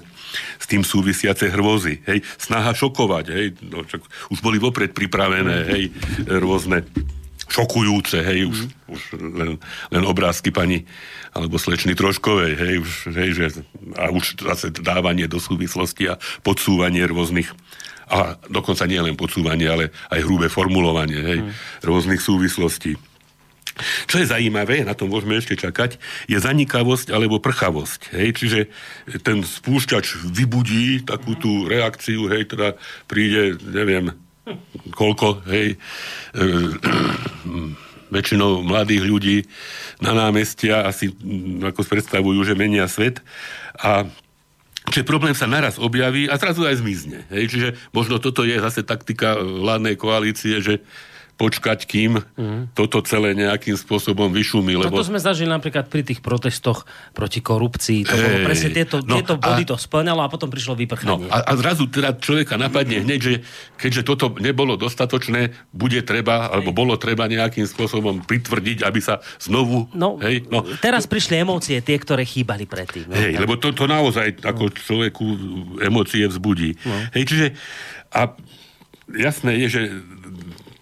[0.57, 2.01] s tým súvisiace hrôzy.
[2.05, 2.23] Hej.
[2.37, 3.25] Snaha šokovať.
[3.33, 3.45] Hej.
[3.67, 5.83] No, čak, už boli vopred pripravené hej,
[6.27, 6.85] rôzne
[7.49, 8.93] šokujúce, hej, už, mm.
[8.93, 9.51] už len,
[9.89, 10.85] len obrázky pani
[11.33, 13.45] alebo slečny Troškovej, hej, už, hej, že,
[13.97, 17.49] a už zase dávanie do súvislosti a podsúvanie rôznych
[18.09, 21.51] a dokonca nie len podsúvanie, ale aj hrubé formulovanie, hej, mm.
[21.85, 22.97] rôznych súvislostí.
[24.11, 25.95] Čo je zaujímavé, na tom môžeme ešte čakať,
[26.27, 28.11] je zanikavosť alebo prchavosť.
[28.11, 28.27] Hej?
[28.35, 28.59] Čiže
[29.23, 32.75] ten spúšťač vybudí takú tú reakciu, hej, teda
[33.07, 34.11] príde, neviem,
[34.91, 35.79] koľko, hej,
[36.35, 36.47] e,
[38.15, 39.37] väčšinou mladých ľudí
[40.01, 41.13] na námestia asi
[41.61, 43.21] ako predstavujú, že menia svet
[43.79, 44.09] a
[44.89, 47.21] Čiže problém sa naraz objaví a zrazu aj zmizne.
[47.29, 47.53] Hej?
[47.53, 50.81] Čiže možno toto je zase taktika vládnej koalície, že
[51.39, 52.75] počkať, kým mm.
[52.75, 54.75] toto celé nejakým spôsobom vyšumí.
[54.75, 54.91] Lebo...
[54.91, 56.83] No to sme zažili napríklad pri tých protestoch
[57.15, 58.03] proti korupcii.
[58.03, 61.31] To hey, bolo presne tieto, no, tieto body a, to splňalo a potom prišlo vyprchanie.
[61.31, 63.33] No, a, a zrazu teda človeka napadne hneď, že
[63.79, 69.87] keďže toto nebolo dostatočné, bude treba, alebo bolo treba nejakým spôsobom pritvrdiť, aby sa znovu...
[69.95, 73.07] No, hej, no, teraz prišli emócie, tie, ktoré chýbali predtým.
[73.07, 75.25] No, hej, lebo to, to naozaj ako človeku
[75.79, 76.75] emócie vzbudí.
[76.83, 76.95] No.
[77.15, 77.47] Hej, čiže
[78.11, 78.35] a
[79.15, 79.81] jasné je, že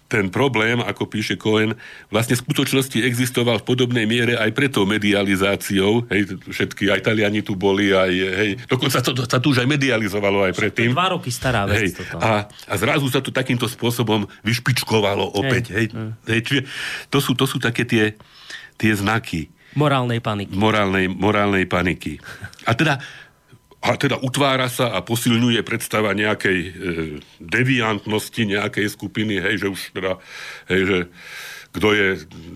[0.08, 1.76] ten problém, ako píše Cohen,
[2.08, 6.08] vlastne v skutočnosti existoval v podobnej miere aj preto medializáciou.
[6.08, 10.48] Hej, všetky, aj Taliani tu boli, aj, hej, dokonca to, sa tu už aj medializovalo
[10.48, 10.96] aj predtým.
[10.96, 11.92] Dva roky stará vec.
[11.92, 15.76] Hej, a, a zrazu sa to takýmto spôsobom vyšpičkovalo opäť.
[15.76, 16.62] Hej, hej, hej, čiže
[17.12, 18.16] to sú, to sú také tie,
[18.80, 19.52] tie znaky.
[19.76, 20.56] Morálnej paniky.
[20.56, 22.16] Morálnej, morálnej paniky.
[22.64, 22.96] A teda
[23.78, 26.70] a teda utvára sa a posilňuje predstava nejakej e,
[27.38, 30.12] deviantnosti nejakej skupiny, hej, že už teda,
[30.66, 30.98] hej, že
[31.68, 32.08] kto je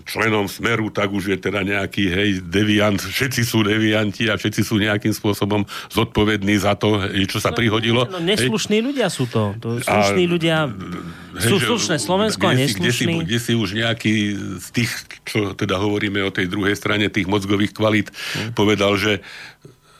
[0.09, 4.81] členom Smeru, tak už je teda nejaký, hej, deviant, všetci sú devianti a všetci sú
[4.81, 5.63] nejakým spôsobom
[5.93, 8.09] zodpovední za to, hej, čo sa no, prihodilo.
[8.09, 8.85] No, neslušní hej.
[8.91, 9.53] ľudia sú to.
[9.61, 12.83] to slušní a, ľudia hej, sú slušné Slovensko a neslušní.
[12.83, 14.13] Kde si, kde si už nejaký
[14.59, 14.91] z tých,
[15.23, 18.57] čo teda hovoríme o tej druhej strane, tých mozgových kvalít, hm.
[18.57, 19.21] povedal, že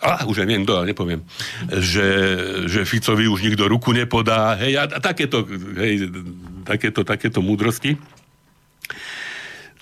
[0.03, 1.23] a už aj viem kto, ale nepoviem,
[1.79, 2.07] že,
[2.67, 5.47] že Ficovi už nikto ruku nepodá, hej, a, takéto,
[5.79, 6.11] hej,
[6.67, 7.95] takéto, takéto múdrosti.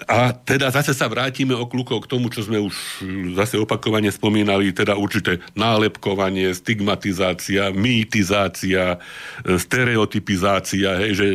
[0.06, 2.74] A teda zase sa vrátime okľúko k tomu, čo sme už
[3.38, 8.98] zase opakovane spomínali, teda určité nálepkovanie, stigmatizácia, mýtizácia,
[9.46, 11.28] stereotypizácia, hej, že,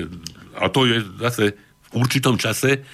[0.58, 1.44] a to je zase
[1.90, 2.86] v určitom čase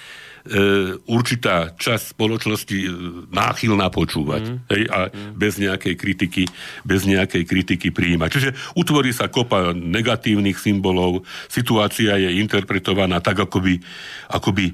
[1.07, 2.87] určitá časť spoločnosti e,
[3.31, 4.57] náchylná počúvať mm.
[4.75, 5.39] hej, a mm.
[5.39, 6.43] bez nejakej kritiky
[6.83, 8.29] bez nejakej kritiky prijímať.
[8.29, 13.73] Čiže utvorí sa kopa negatívnych symbolov, situácia je interpretovaná tak, ako by,
[14.35, 14.73] ako by e,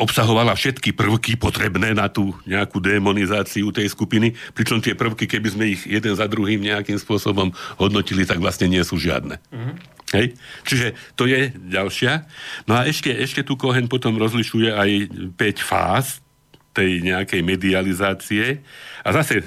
[0.00, 5.64] obsahovala všetky prvky potrebné na tú nejakú demonizáciu tej skupiny, pričom tie prvky, keby sme
[5.76, 9.36] ich jeden za druhým nejakým spôsobom hodnotili, tak vlastne nie sú žiadne.
[9.52, 9.97] Mm.
[10.14, 10.36] Hej?
[10.64, 10.86] Čiže
[11.18, 12.24] to je ďalšia.
[12.64, 14.90] No a ešte, ešte tu Cohen potom rozlišuje aj
[15.36, 16.24] 5 fáz
[16.72, 18.64] tej nejakej medializácie.
[19.04, 19.44] A zase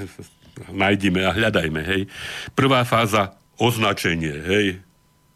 [0.70, 1.82] nájdime a hľadajme.
[1.82, 2.01] Hej?
[2.53, 4.36] Prvá fáza označenie.
[4.36, 4.66] Hej?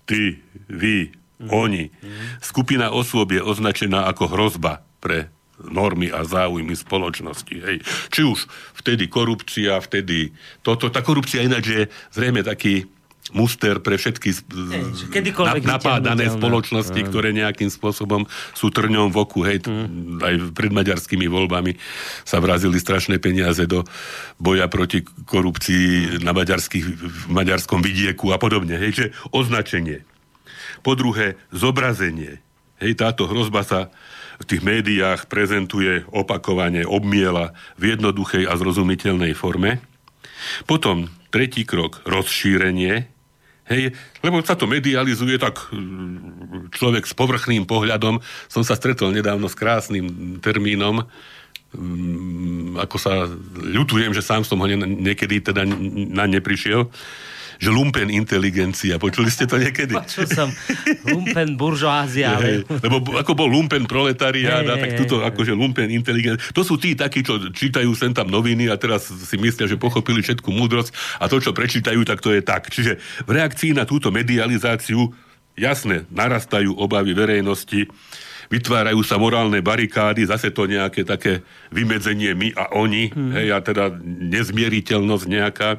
[0.06, 0.22] Ty,
[0.70, 1.10] vy,
[1.42, 1.50] mm.
[1.50, 1.90] oni.
[1.90, 2.44] Mm.
[2.44, 7.56] Skupina osôb je označená ako hrozba pre normy a záujmy spoločnosti.
[7.56, 7.78] Hej.
[8.12, 8.46] Či už
[8.84, 10.92] vtedy korupcia, vtedy toto.
[10.92, 12.84] Tá korupcia ináč je zrejme taký
[13.34, 14.30] muster pre všetky
[15.42, 17.08] na, napádané spoločnosti, no.
[17.10, 19.42] ktoré nejakým spôsobom sú trňom v oku.
[19.42, 20.22] Hej, mm.
[20.22, 21.74] Aj pred maďarskými voľbami
[22.22, 23.82] sa vrazili strašné peniaze do
[24.38, 28.78] boja proti korupcii na maďarských, v maďarskom vidieku a podobne.
[28.78, 30.06] Hej, že označenie.
[30.86, 32.46] Po druhé, zobrazenie.
[32.78, 33.80] Hej, táto hrozba sa
[34.38, 39.80] v tých médiách prezentuje opakovane, obmiela v jednoduchej a zrozumiteľnej forme.
[40.70, 43.15] Potom tretí krok, rozšírenie,
[43.66, 49.50] Hej, lebo sa to medializuje, tak mm, človek s povrchným pohľadom, som sa stretol nedávno
[49.50, 51.02] s krásnym termínom,
[51.74, 53.26] mm, ako sa
[53.58, 55.66] ľutujem, že sám som ho niekedy teda
[56.14, 56.94] na neprišiel,
[57.60, 59.00] že lumpen inteligencia.
[59.00, 59.96] Počuli ste to niekedy?
[60.02, 60.50] Počul som
[61.08, 62.40] lumpen buržoázia.
[62.40, 62.64] Ale...
[62.68, 66.42] lebo ako bol lumpen proletariát a tak tuto akože lumpen inteligencia.
[66.52, 70.20] To sú tí takí, čo čítajú sem tam noviny a teraz si myslia, že pochopili
[70.22, 72.68] všetku múdrosť a to, čo prečítajú, tak to je tak.
[72.72, 75.12] Čiže v reakcii na túto medializáciu
[75.56, 77.88] jasne narastajú obavy verejnosti,
[78.52, 81.42] vytvárajú sa morálne barikády, zase to nejaké také
[81.74, 83.32] vymedzenie my a oni, hmm.
[83.34, 85.70] hej, a teda nezmieriteľnosť nejaká.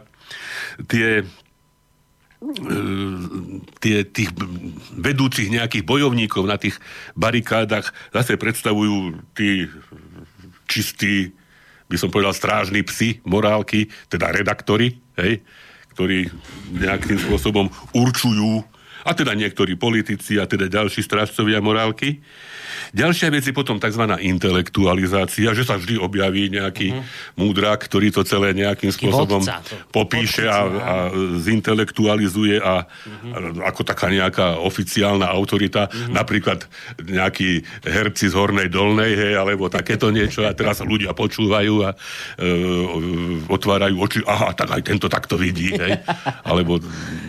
[0.90, 1.22] Tie
[3.80, 4.30] tie, tých
[4.93, 6.76] vedúcich nejakých bojovníkov na tých
[7.16, 9.64] barikádach zase predstavujú tí
[10.68, 11.32] čistí,
[11.89, 15.41] by som povedal, strážni psi, morálky, teda redaktori, hej,
[15.97, 16.28] ktorí
[16.76, 18.66] nejakým spôsobom určujú,
[19.07, 22.18] a teda niektorí politici, a teda ďalší strážcovia morálky.
[22.95, 24.05] Ďalšia vec je potom tzv.
[24.22, 27.39] intelektualizácia, že sa vždy objaví nejaký uh-huh.
[27.41, 30.95] múdrak, ktorý to celé nejakým spôsobom vodca, to, popíše a, a
[31.41, 33.62] zintelektualizuje a, uh-huh.
[33.62, 36.12] a ako taká nejaká oficiálna autorita, uh-huh.
[36.14, 36.66] napríklad
[37.03, 41.91] nejakí herci z Hornej Dolnej, hej, alebo takéto niečo a teraz ľudia počúvajú a
[42.39, 42.47] e,
[43.49, 46.03] otvárajú oči, aha, tak aj tento takto vidí, hej,
[46.51, 46.78] alebo...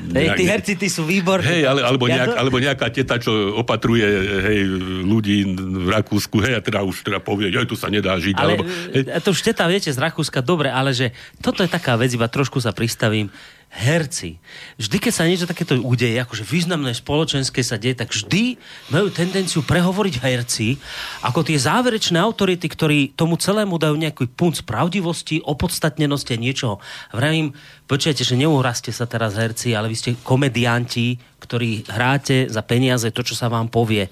[0.07, 1.47] Nejak, hej, tí herci, tí sú výborní.
[1.47, 4.07] Hej, ale, alebo, nejak, alebo nejaká teta, čo opatruje,
[4.43, 4.59] hej,
[5.03, 8.35] ľudí v Rakúsku, hej, a teda už teda povie, že tu sa nedá žiť.
[8.35, 9.03] Ale alebo, hej.
[9.23, 12.59] to už teta viete z Rakúska, dobre, ale že toto je taká vec, iba trošku
[12.59, 13.31] sa pristavím
[13.67, 14.39] herci.
[14.79, 18.55] Vždy, keď sa niečo takéto udeje, akože významné spoločenské sa deje, tak vždy
[18.89, 20.79] majú tendenciu prehovoriť herci
[21.21, 26.75] ako tie záverečné autority, ktorí tomu celému dajú nejaký punt pravdivosti, opodstatnenosti a niečoho.
[27.11, 27.51] Vravím,
[27.85, 33.21] počujete, že neuhraste sa teraz herci, ale vy ste komedianti, ktorí hráte za peniaze to,
[33.21, 34.07] čo sa vám povie.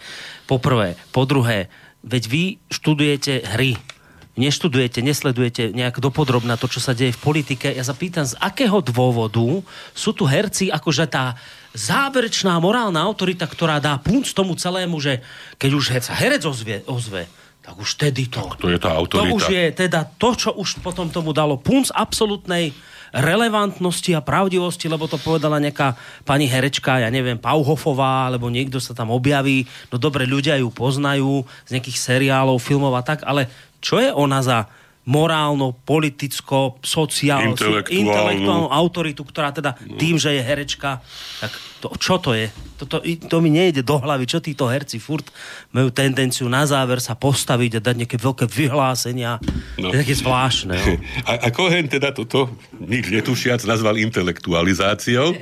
[0.45, 0.99] Po prvé.
[1.09, 1.71] Po druhé,
[2.05, 3.94] veď vy študujete hry
[4.35, 7.71] neštudujete, nesledujete nejak dopodrobná to, čo sa deje v politike.
[7.71, 9.63] Ja sa pýtam, z akého dôvodu
[9.95, 11.39] sú tu herci akože tá
[11.75, 15.19] záverečná morálna autorita, ktorá dá punc tomu celému, že
[15.59, 17.27] keď už sa herec ozve, ozve
[17.65, 18.45] tak už tedy to.
[18.45, 19.25] Tak to je tá autorita.
[19.25, 22.77] To už je teda to, čo už potom tomu dalo punc absolútnej
[23.15, 28.91] relevantnosti a pravdivosti, lebo to povedala nejaká pani herečka, ja neviem, Pauhofová, alebo niekto sa
[28.91, 29.65] tam objaví.
[29.89, 33.47] No dobre, ľudia ju poznajú z nejakých seriálov, filmov a tak, ale
[33.85, 34.65] čo je ona za
[35.05, 38.01] morálno, politicko, sociálnu, intelektuálnu.
[38.09, 40.97] intelektuálnu autoritu, ktorá teda tým, že je herečka,
[41.37, 42.49] tak to, čo to je?
[42.81, 45.29] To, to, mi nejde do hlavy, čo títo herci furt
[45.69, 49.37] majú tendenciu na záver sa postaviť a dať nejaké veľké vyhlásenia.
[49.77, 49.93] No.
[49.93, 50.73] Je také zvláštne.
[50.73, 50.97] No.
[51.29, 52.49] A, a Cohen teda toto,
[52.81, 55.37] nič netušiac, nazval intelektualizáciou.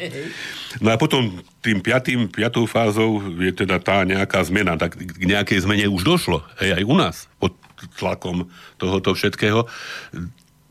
[0.83, 4.75] No a potom tým piatým, piatou fázou je teda tá nejaká zmena.
[4.75, 6.43] Tak k nejakej zmene už došlo.
[6.59, 7.15] Hej, aj u nás.
[7.39, 7.62] Pod
[7.97, 9.67] tlakom tohoto všetkého.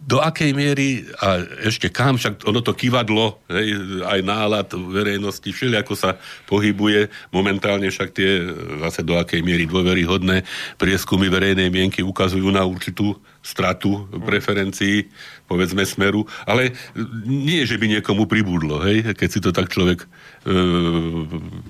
[0.03, 5.79] Do akej miery a ešte kam, však ono to kývadlo, hej, aj nálad verejnosti, všeli
[5.79, 6.19] ako sa
[6.51, 8.43] pohybuje momentálne, však tie
[8.83, 10.43] zase do akej miery dôveryhodné
[10.75, 13.15] prieskumy verejnej mienky ukazujú na určitú
[13.47, 15.07] stratu preferencií,
[15.47, 16.75] povedzme smeru, ale
[17.23, 20.07] nie, že by niekomu pribudlo, hej, keď si to tak človek e,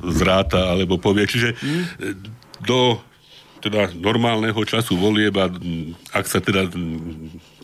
[0.08, 1.28] zráta alebo povie.
[1.28, 1.52] Čiže
[2.64, 2.96] do
[3.62, 5.46] teda normálneho času volieb a
[6.10, 6.66] ak sa teda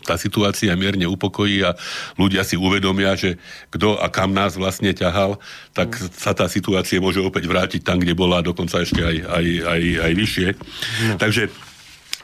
[0.07, 1.75] tá situácia mierne upokojí a
[2.15, 3.35] ľudia si uvedomia, že
[3.69, 5.37] kto a kam nás vlastne ťahal,
[5.75, 6.09] tak mm.
[6.15, 10.11] sa tá situácia môže opäť vrátiť tam, kde bola, dokonca ešte aj, aj, aj, aj
[10.15, 10.47] vyššie.
[10.55, 11.17] Mm.
[11.19, 11.43] Takže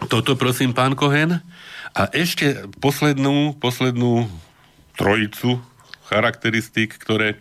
[0.07, 1.43] toto prosím, pán Kohen.
[1.95, 4.27] A ešte poslednú, poslednú
[4.99, 5.63] trojicu
[6.11, 7.39] charakteristík, ktoré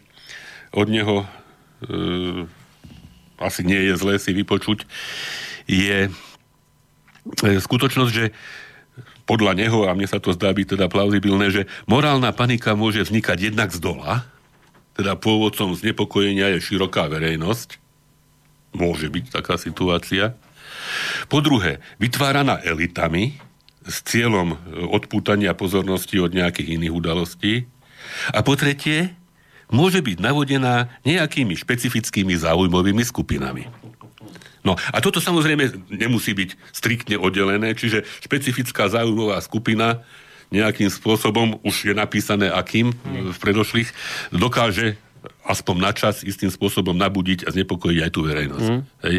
[0.71, 1.27] od neho e,
[3.43, 4.87] asi nie je zlé si vypočuť,
[5.69, 6.11] je e,
[7.61, 8.33] skutočnosť, že
[9.25, 13.53] podľa neho, a mne sa to zdá byť teda plauzibilné, že morálna panika môže vznikať
[13.53, 14.29] jednak z dola,
[14.95, 17.81] teda pôvodcom znepokojenia je široká verejnosť,
[18.77, 20.37] môže byť taká situácia.
[21.33, 23.41] Po druhé, vytváraná elitami
[23.85, 24.57] s cieľom
[24.93, 27.55] odpútania pozornosti od nejakých iných udalostí.
[28.33, 29.13] A po tretie,
[29.73, 33.69] môže byť navodená nejakými špecifickými záujmovými skupinami.
[34.65, 40.01] No a toto samozrejme nemusí byť striktne oddelené, čiže špecifická záujmová skupina
[40.49, 43.93] nejakým spôsobom, už je napísané akým v predošlých,
[44.33, 44.97] dokáže
[45.45, 48.69] aspoň na čas istým spôsobom nabudiť a znepokojiť aj tú verejnosť.
[48.69, 48.83] Mm.
[49.05, 49.17] Hej?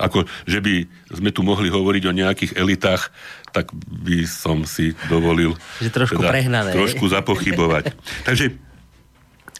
[0.00, 3.12] Ako, že by sme tu mohli hovoriť o nejakých elitách,
[3.52, 6.70] tak by som si dovolil že trošku teda, prehnané.
[6.72, 7.92] trošku zapochybovať.
[8.28, 8.56] Takže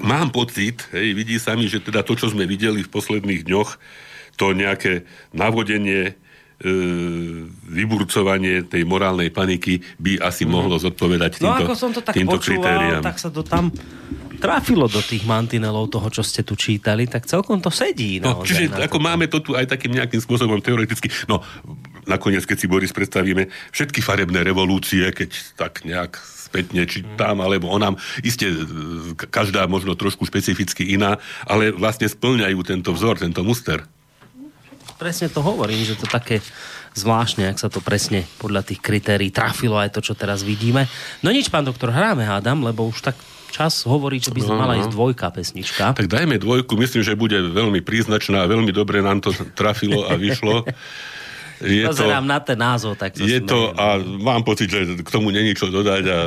[0.01, 3.77] mám pocit, hej, vidí sa mi, že teda to, čo sme videli v posledných dňoch,
[4.41, 5.05] to nejaké
[5.37, 6.17] navodenie,
[6.57, 6.73] e,
[7.69, 10.51] vyburcovanie tej morálnej paniky by asi mm.
[10.51, 13.03] mohlo zodpovedať týmto, no, ako som to tak týmto počúval, kritériám.
[13.05, 13.69] tak sa to tam
[14.41, 18.25] trafilo do tých mantinelov toho, čo ste tu čítali, tak celkom to sedí.
[18.25, 19.05] No, čiže ako to.
[19.05, 21.45] máme to tu aj takým nejakým spôsobom teoreticky, no
[22.09, 25.31] nakoniec, keď si Boris predstavíme všetky farebné revolúcie, keď
[25.61, 27.95] tak nejak spätne, či tam, alebo onám,
[28.27, 28.51] iste
[29.31, 33.87] každá možno trošku špecificky iná, ale vlastne splňajú tento vzor, tento muster.
[35.01, 36.45] Presne to hovorím, že to také
[36.93, 40.85] zvláštne, ak sa to presne podľa tých kritérií trafilo aj to, čo teraz vidíme.
[41.25, 43.17] No nič, pán doktor, hráme, hádam, lebo už tak
[43.49, 45.97] čas hovorí, že by sme mala ísť dvojka pesnička.
[45.97, 50.21] Tak dajme dvojku, myslím, že bude veľmi príznačná a veľmi dobre nám to trafilo a
[50.21, 50.69] vyšlo.
[51.61, 55.29] Je Pozerám to, na ten názov, tak Je to, a mám pocit, že k tomu
[55.29, 56.19] není čo dodať a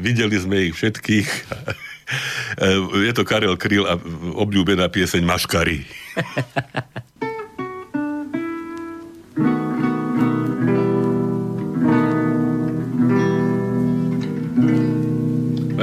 [0.00, 1.28] videli sme ich všetkých.
[3.08, 3.96] je to Karel Kryl a
[4.36, 5.84] obľúbená pieseň Maškary.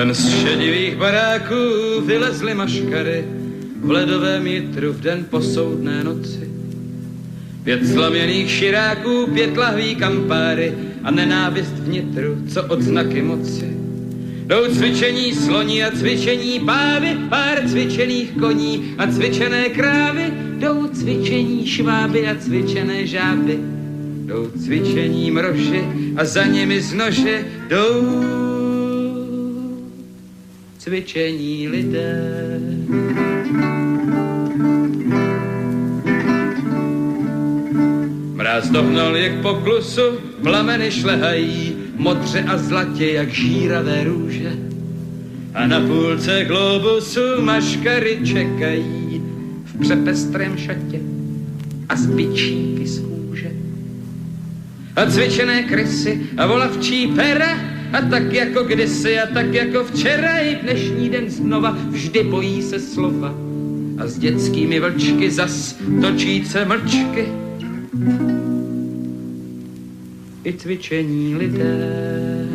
[0.01, 1.55] Ven z šedivých baráků
[2.05, 3.25] vylezly maškary
[3.81, 6.49] v ledovém jitru v den posoudné noci.
[7.63, 10.73] Pět slaměných širáků, pět lahví kampáry
[11.03, 13.77] a nenávist vnitru, co odznaky moci.
[14.45, 22.27] Jdou cvičení sloní a cvičení pávy, pár cvičených koní a cvičené krávy, jdou cvičení šváby
[22.27, 23.59] a cvičené žáby.
[24.25, 25.83] Jdou cvičení mroži
[26.17, 28.41] a za nimi z nože jdou
[30.81, 32.17] cvičení lidé.
[38.33, 40.01] Mráz dohnal jak po klusu,
[40.41, 44.51] plameny šlehají, modře a zlatě jak žíravé růže.
[45.53, 49.21] A na půlce globusu maškary čekají
[49.65, 50.99] v přepestrém šatě
[51.89, 53.51] a z bičíky z kůže.
[54.95, 60.55] A cvičené krysy a volavčí pera a tak jako kdysi a tak jako včera i
[60.55, 63.35] dnešní den znova vždy bojí se slova.
[63.97, 67.27] A s dětskými vlčky zas točíce mlčky.
[70.43, 72.47] I cvičení lidé.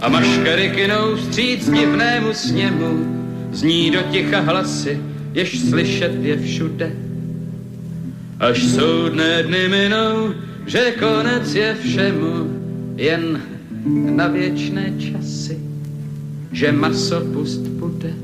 [0.00, 3.06] A maškary kynou vstříc divnému sněmu,
[3.52, 5.00] zní do ticha hlasy,
[5.34, 7.07] jež slyšet je všude
[8.40, 10.34] až soudné dny minou,
[10.66, 12.34] že konec je všemu
[12.96, 13.42] jen
[14.14, 15.58] na věčné časy,
[16.52, 18.14] že maso pust bude.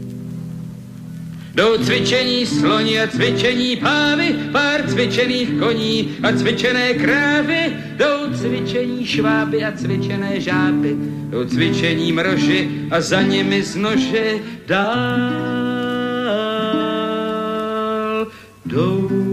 [1.55, 9.65] Jdou cvičení sloni a cvičení pávy, pár cvičených koní a cvičené krávy, jdou cvičení šváby
[9.65, 10.97] a cvičené žáby,
[11.31, 14.35] jdou cvičení mroži a za nimi z nože
[14.67, 15.55] dál
[18.67, 19.24] jdou.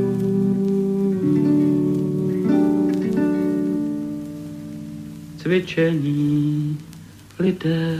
[5.42, 6.78] Cvičení
[7.42, 7.98] lidé.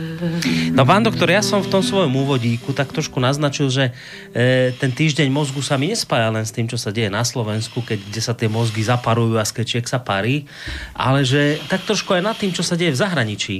[0.70, 3.90] No pán doktor, ja som v tom svojom úvodíku tak trošku naznačil, že
[4.30, 7.82] e, ten týždeň mozgu sa mi nespája len s tým, čo sa deje na Slovensku,
[7.82, 10.46] keď, kde sa tie mozgy zaparujú a skečiek sa parí,
[10.94, 13.56] ale že tak trošku aj nad tým, čo sa deje v zahraničí.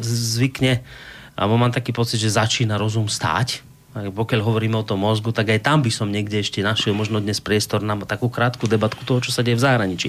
[0.00, 0.80] Zvykne,
[1.36, 5.62] alebo mám taký pocit, že začína rozum stáť pokiaľ hovoríme o tom mozgu, tak aj
[5.62, 9.30] tam by som niekde ešte našiel možno dnes priestor na takú krátku debatku toho, čo
[9.30, 10.08] sa deje v zahraničí.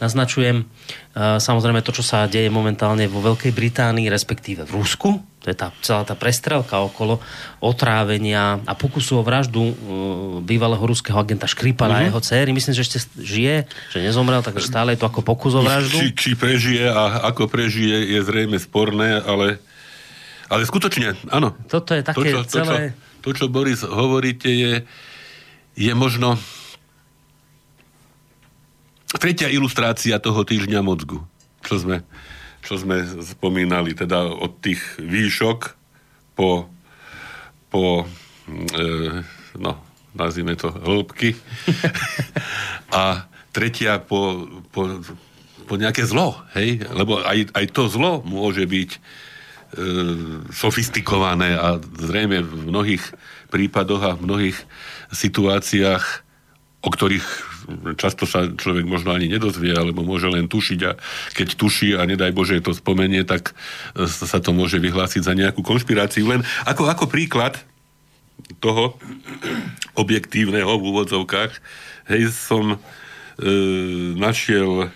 [0.00, 5.20] Naznačujem uh, samozrejme to, čo sa deje momentálne vo Veľkej Británii, respektíve v Rusku.
[5.44, 7.20] To je tá, celá tá prestrelka okolo
[7.60, 9.74] otrávenia a pokusu o vraždu uh,
[10.40, 12.08] bývalého ruského agenta Škripala mm-hmm.
[12.08, 12.50] a jeho céry.
[12.56, 16.00] Myslím, že ešte žije, že nezomrel, takže stále je to ako pokus o vraždu.
[16.00, 19.60] Či, či prežije a ako prežije je zrejme sporné, ale
[20.48, 21.52] ale skutočne, áno.
[21.68, 22.96] Toto je také to, čo, celé...
[22.96, 24.74] To, čo, to, čo Boris hovoríte, je,
[25.74, 26.38] je možno
[29.16, 31.24] tretia ilustrácia toho týždňa mozgu,
[31.64, 32.04] čo sme,
[32.60, 35.58] čo sme spomínali, teda od tých výšok
[36.36, 36.68] po,
[37.72, 38.84] po e,
[39.56, 39.72] no,
[40.12, 41.34] nazvime to hĺbky
[42.94, 45.00] a tretia po, po,
[45.64, 46.84] po nejaké zlo, hej?
[46.84, 48.90] Lebo aj, aj to zlo môže byť
[50.48, 53.04] sofistikované a zrejme v mnohých
[53.52, 54.58] prípadoch a v mnohých
[55.12, 56.04] situáciách,
[56.80, 57.28] o ktorých
[58.00, 60.96] často sa človek možno ani nedozvie, alebo môže len tušiť a
[61.36, 63.52] keď tuší a nedaj Bože to spomenie, tak
[64.08, 66.24] sa to môže vyhlásiť za nejakú konšpiráciu.
[66.32, 67.60] Len ako, ako príklad
[68.64, 68.96] toho
[70.00, 71.52] objektívneho v úvodzovkách,
[72.08, 72.78] hej, som e,
[74.16, 74.88] našiel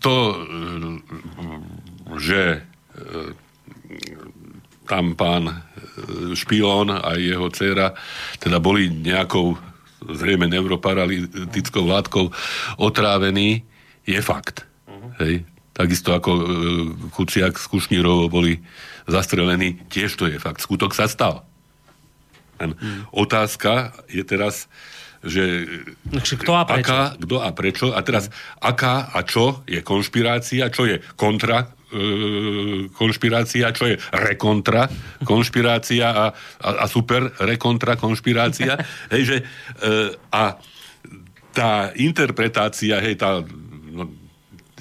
[0.00, 0.34] to, e,
[2.16, 2.73] že E,
[4.84, 5.54] tam pán e,
[6.36, 7.96] Špilón a jeho dcera
[8.38, 9.56] teda boli nejakou
[10.04, 12.28] zrejme neuroparalytickou látkou
[12.76, 13.64] otrávení,
[14.04, 14.68] je fakt.
[14.84, 15.16] Uh-huh.
[15.24, 15.48] Hej?
[15.74, 16.44] takisto ako e,
[17.10, 18.62] Kuciak s Kušnírovou boli
[19.10, 20.62] zastrelení, tiež to je fakt.
[20.62, 21.42] Skutok sa stal.
[22.62, 23.10] Len hmm.
[23.10, 24.70] otázka je teraz,
[25.26, 25.66] že
[26.14, 26.94] kto a prečo?
[26.94, 27.86] Aká, kto a prečo.
[27.90, 28.30] A teraz,
[28.62, 31.68] aká a čo je konšpirácia, čo je kontra e,
[32.94, 34.90] konšpirácia, čo je rekontra
[35.22, 36.26] konšpirácia a,
[36.60, 38.74] a, a super rekontra konšpirácia.
[39.14, 39.44] hej, že, e,
[40.34, 40.58] a
[41.54, 43.38] tá interpretácia, hej, tá,
[43.94, 44.10] no,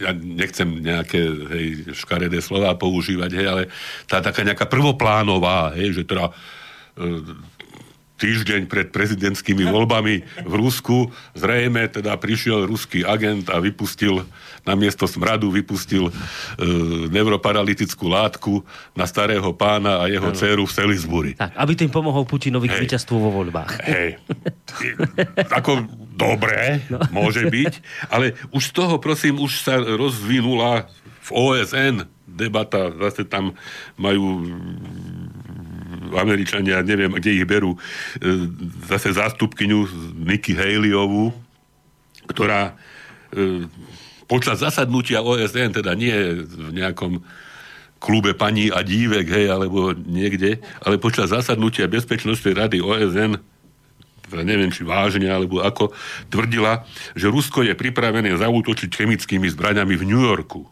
[0.01, 1.21] ja nechcem nejaké
[1.53, 3.63] hej, škaredé slova používať, hej, ale
[4.09, 6.33] tá taká nejaká prvoplánová, hej, že teda
[6.97, 7.13] e,
[8.17, 14.23] týždeň pred prezidentskými voľbami v Rusku zrejme teda prišiel ruský agent a vypustil
[14.63, 16.11] na miesto smradu vypustil e,
[17.11, 18.63] neuroparalytickú látku
[18.95, 20.37] na starého pána a jeho ano.
[20.37, 21.31] dceru v Salisbury.
[21.35, 23.71] Tak, aby tým pomohol Putinovi k víťazstvu vo voľbách.
[23.83, 24.23] Hej.
[25.59, 25.83] Ako
[26.15, 27.03] dobre, no.
[27.11, 27.73] môže byť,
[28.07, 30.87] ale už z toho, prosím, už sa rozvinula
[31.23, 33.53] v OSN debata, zase tam
[33.99, 34.41] majú
[36.17, 37.79] Američania, neviem, kde ich berú, e,
[38.87, 39.79] zase zástupkyňu
[40.17, 41.33] Nikki Haleyovú,
[42.29, 42.73] ktorá
[43.33, 43.67] e,
[44.25, 47.21] počas zasadnutia OSN, teda nie v nejakom
[48.03, 53.39] klube paní a dívek, hej, alebo niekde, ale počas zasadnutia Bezpečnostnej rady OSN
[54.33, 55.93] teda neviem, či vážne, alebo ako,
[56.33, 60.65] tvrdila, že Rusko je pripravené zaútočiť chemickými zbraňami v New Yorku.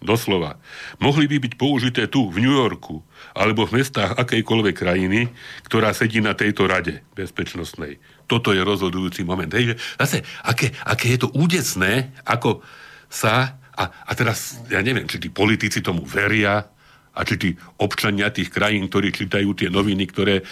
[0.00, 0.56] Doslova.
[0.96, 3.04] Mohli by byť použité tu, v New Yorku
[3.36, 5.28] alebo v mestách akejkoľvek krajiny,
[5.68, 8.00] ktorá sedí na tejto rade bezpečnostnej.
[8.24, 9.52] Toto je rozhodujúci moment.
[9.52, 12.64] Hej, že zase, aké, aké je to údecné, ako
[13.12, 16.64] sa, a, a teraz, ja neviem, či tí politici tomu veria,
[17.10, 20.42] a či tí občania tých krajín, ktorí čítajú tie noviny, ktoré e,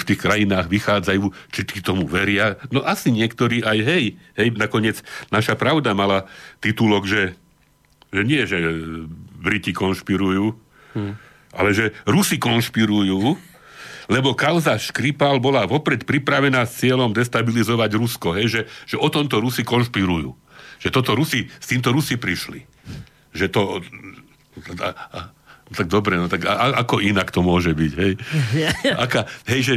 [0.00, 2.56] v tých krajinách vychádzajú, či tí tomu veria.
[2.72, 4.04] No asi niektorí aj hej.
[4.34, 6.24] Hej, nakoniec naša pravda mala
[6.64, 7.36] titulok, že,
[8.10, 8.58] že nie, že
[9.40, 10.44] Briti konšpirujú,
[10.96, 11.26] hmm
[11.56, 13.34] ale že Rusi konšpirujú,
[14.06, 18.38] lebo kauza Škripal bola vopred pripravená s cieľom destabilizovať Rusko.
[18.38, 18.60] Hej, že,
[18.94, 20.30] že o tomto Rusi konšpirujú.
[20.78, 22.62] Že toto Rusi, s týmto Rusi prišli.
[23.34, 23.60] Že to...
[24.78, 25.18] A, a,
[25.74, 28.12] tak dobre, no tak a, ako inak to môže byť, hej?
[29.04, 29.74] Aká, hej, že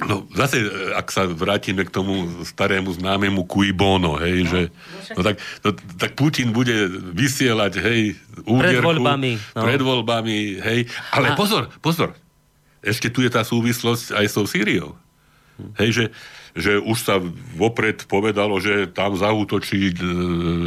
[0.00, 0.64] No zase,
[0.96, 4.60] ak sa vrátime k tomu starému známemu Kuibono, hej, no, že
[5.14, 5.68] no, tak, no,
[6.00, 8.00] tak Putin bude vysielať, hej,
[8.48, 8.82] úderku.
[8.82, 9.32] Pred voľbami.
[9.52, 9.62] No.
[9.62, 10.80] Pred voľbami, hej.
[11.12, 11.38] Ale A...
[11.38, 12.16] pozor, pozor.
[12.82, 14.98] Ešte tu je tá súvislosť aj s tou Sýriou.
[15.60, 15.70] Hm.
[15.78, 16.04] Hej, že
[16.52, 17.16] že už sa
[17.56, 19.94] vopred povedalo, že tam zautočí e,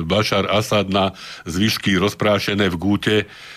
[0.01, 1.13] Bašar Asad na
[1.45, 3.15] zvyšky rozprášené v Gúte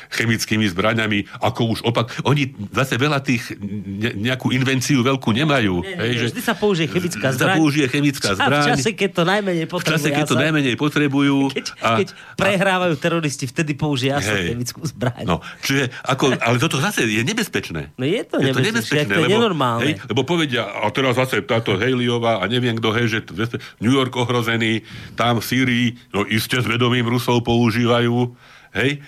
[0.08, 2.12] chemickými zbraňami, ako už opak.
[2.24, 5.84] Oni zase veľa tých ne, nejakú invenciu veľkú nemajú.
[5.84, 7.56] Nie, hej, že vždy sa použije chemická zbraň.
[7.56, 8.62] Sa použije chemická zbraň.
[8.64, 9.92] v čase, keď to najmenej potrebujú.
[9.92, 11.36] V čase, keď to najmenej potrebujú.
[11.58, 15.26] Keď, a, keď prehrávajú teroristi, vtedy použije asi chemickú zbraň.
[15.26, 17.90] No, čiže, ako, ale toto zase je nebezpečné.
[17.98, 19.82] No je to je nebezpečné, to nebezpečné to je lebo, nenormálne.
[19.82, 23.18] Hej, lebo povedia, a teraz zase táto Haleyová a neviem kto, hej, že
[23.82, 24.86] New York ohrozený,
[25.18, 28.34] tam v Sýrii, no iste s vedomím Rusov používajú,
[28.78, 29.02] hej,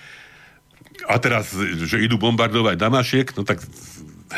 [1.07, 3.61] a teraz, že idú bombardovať Damašiek, no tak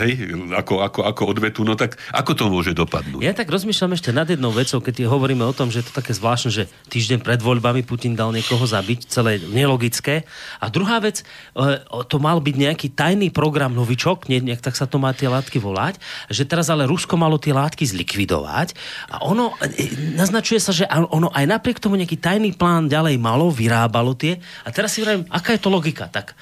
[0.01, 3.21] hej, ako, ako, ako odvetu, no tak ako to môže dopadnúť?
[3.21, 6.15] Ja tak rozmýšľam ešte nad jednou vecou, keď hovoríme o tom, že je to také
[6.15, 10.25] zvláštne, že týždeň pred voľbami Putin dal niekoho zabiť, celé nelogické.
[10.57, 11.21] A druhá vec,
[11.53, 11.79] e,
[12.09, 16.01] to mal byť nejaký tajný program novičok, nejak tak sa to má tie látky volať,
[16.29, 18.73] že teraz ale Rusko malo tie látky zlikvidovať
[19.13, 23.53] a ono, e, naznačuje sa, že ono aj napriek tomu nejaký tajný plán ďalej malo,
[23.53, 24.41] vyrábalo tie.
[24.65, 26.09] A teraz si vravím, aká je to logika?
[26.09, 26.33] Tak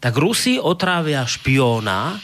[0.00, 2.16] tak Rusi otrávia špióna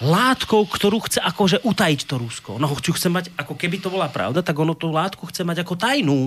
[0.00, 2.50] látkou, ktorú chce akože utajiť to Rusko.
[2.56, 5.74] No, chce mať, ako keby to bola pravda, tak ono tú látku chce mať ako
[5.76, 6.20] tajnú.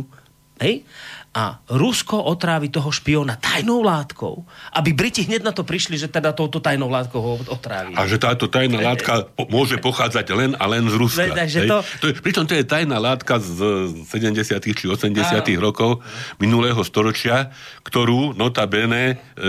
[0.61, 0.86] Hej?
[1.34, 4.45] A Rusko otrávi toho špiona tajnou látkou,
[4.77, 7.97] aby Briti hneď na to prišli, že teda touto tajnou látkou ho otrávi.
[7.97, 11.34] A že táto tajná látka po- môže pochádzať len a len z Ruska.
[11.34, 11.77] Takže to...
[11.81, 13.65] To je, pričom to je tajná látka z
[14.05, 14.61] 70.
[14.77, 15.17] či 80.
[15.17, 15.57] Áno.
[15.57, 16.05] rokov
[16.38, 17.49] minulého storočia,
[17.81, 19.41] ktorú notabene e,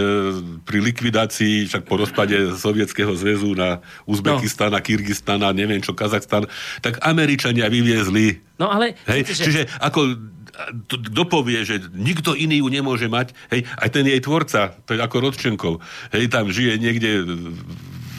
[0.64, 4.80] pri likvidácii, však po rozpade Sovietskeho zväzu na Uzbekistan, no.
[4.80, 6.48] Kyrgyzstan a neviem čo, Kazachstan,
[6.80, 8.40] tak Američania vyviezli.
[8.56, 8.96] No ale...
[9.04, 9.44] Hej, že...
[9.44, 10.32] Čiže ako
[10.88, 15.02] kto povie, že nikto iný ju nemôže mať, hej, aj ten jej tvorca, to je
[15.02, 15.74] ako Rodčenkov,
[16.14, 17.10] hej, tam žije niekde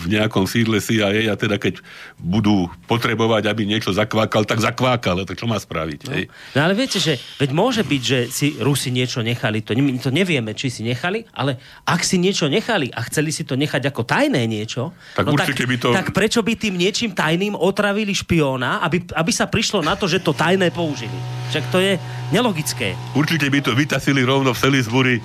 [0.06, 1.82] v nejakom sídle CIA a teda keď
[2.22, 5.26] budú potrebovať, aby niečo zakvákal, tak zakvákal.
[5.26, 5.99] Tak čo má spraviť?
[6.06, 6.10] No.
[6.14, 6.24] Hej?
[6.53, 10.14] no ale viete, že veď môže byť, že si Rusi niečo nechali, to, my to
[10.14, 11.58] nevieme, či si nechali, ale
[11.89, 15.58] ak si niečo nechali a chceli si to nechať ako tajné niečo, Tak no tak,
[15.58, 19.97] by to- tak prečo by tým niečím tajným otravili špióna, aby, aby sa prišlo na
[19.97, 21.18] to, že to tajné použili.
[21.49, 21.97] Však to je
[22.30, 22.93] nelogické.
[23.18, 25.22] Určite by to vytasili rovno v Salisbury e,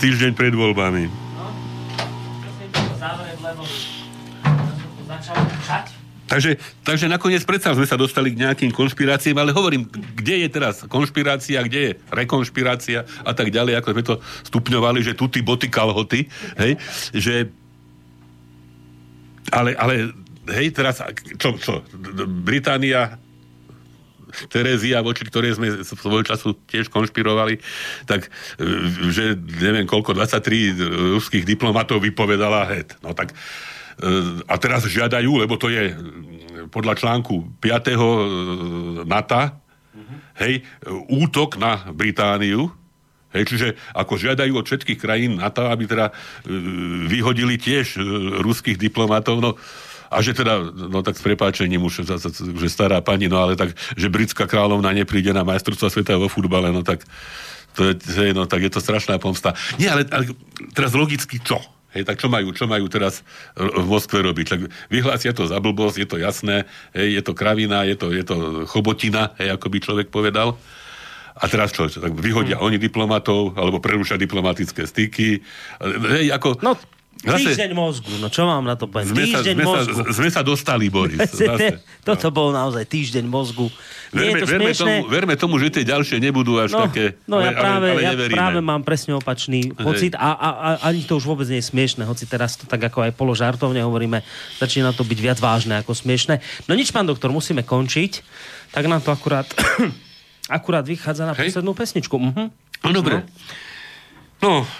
[0.00, 1.26] týždeň pred voľbami.
[6.26, 10.82] Takže, takže nakoniec predsa sme sa dostali k nejakým konšpiráciám, ale hovorím, kde je teraz
[10.90, 14.14] konšpirácia, kde je rekonšpirácia a tak ďalej, ako sme to
[14.50, 16.26] stupňovali, že tuty, boty, kalhoty,
[16.58, 16.72] hej,
[17.14, 17.46] že
[19.54, 20.10] ale, ale
[20.50, 20.98] hej, teraz,
[21.38, 21.86] čo, čo,
[22.26, 23.22] Británia
[24.50, 27.62] Terézia, voči ktorej sme svojho času tiež konšpirovali,
[28.04, 28.28] tak e,
[29.08, 32.98] že neviem koľko, 23 ruských diplomatov vypovedala het.
[33.00, 33.32] No tak
[34.44, 35.96] a teraz žiadajú, lebo to je
[36.68, 39.08] podľa článku 5.
[39.08, 39.42] NATO,
[40.36, 40.60] hej,
[41.08, 42.68] útok na Britániu,
[43.34, 46.12] Hej, čiže ako žiadajú od všetkých krajín na to, aby teda e,
[47.04, 48.02] vyhodili tiež e,
[48.40, 49.60] ruských diplomatov, no
[50.06, 54.06] a že teda, no tak s prepáčením už, že stará pani, no ale tak, že
[54.06, 57.02] britská kráľovna nepríde na majstrovstvo sveta vo futbale, no tak
[57.76, 59.52] to je, no tak je to strašná pomsta.
[59.76, 60.32] Nie, ale, ale
[60.72, 61.60] teraz logicky čo?
[61.96, 63.24] Hej, tak čo majú, čo majú teraz
[63.56, 64.46] v Moskve robiť?
[64.52, 64.60] Tak
[64.92, 68.36] vyhlásia to za blbosť, je to jasné, hej, je to kravina, je to, je to
[68.68, 70.60] chobotina, hej, ako by človek povedal.
[71.36, 71.88] A teraz čo?
[71.88, 72.64] Tak vyhodia hmm.
[72.64, 75.40] oni diplomatov, alebo prerušia diplomatické styky.
[75.80, 76.60] Hej, ako...
[76.60, 76.76] No,
[77.16, 79.08] Týždeň mozgu, no čo mám na to povedať?
[79.10, 79.96] Sme sa, Týždeň sme, mozgu.
[79.96, 81.16] sa, sme sa dostali, Boris.
[81.32, 81.80] Zase.
[82.04, 83.72] Toto bol naozaj týždeň mozgu.
[84.12, 87.16] Nie Verme, je to verme, tomu, verme tomu, že tie ďalšie nebudú až No, také...
[87.26, 90.68] no ja, ale, práve, ale, ale ja práve mám presne opačný pocit a, a, a
[90.86, 94.22] ani to už vôbec nie je smiešne, hoci teraz to tak ako aj položartovne hovoríme,
[94.60, 96.38] začína to byť viac vážne ako smiešne.
[96.68, 98.22] No nič, pán doktor, musíme končiť,
[98.70, 99.48] tak nám to akurát,
[100.46, 101.50] akurát vychádza na Hej.
[101.50, 102.14] poslednú pesničku.
[102.14, 102.44] Mhm.
[102.84, 103.24] No dobre.
[103.24, 103.65] No,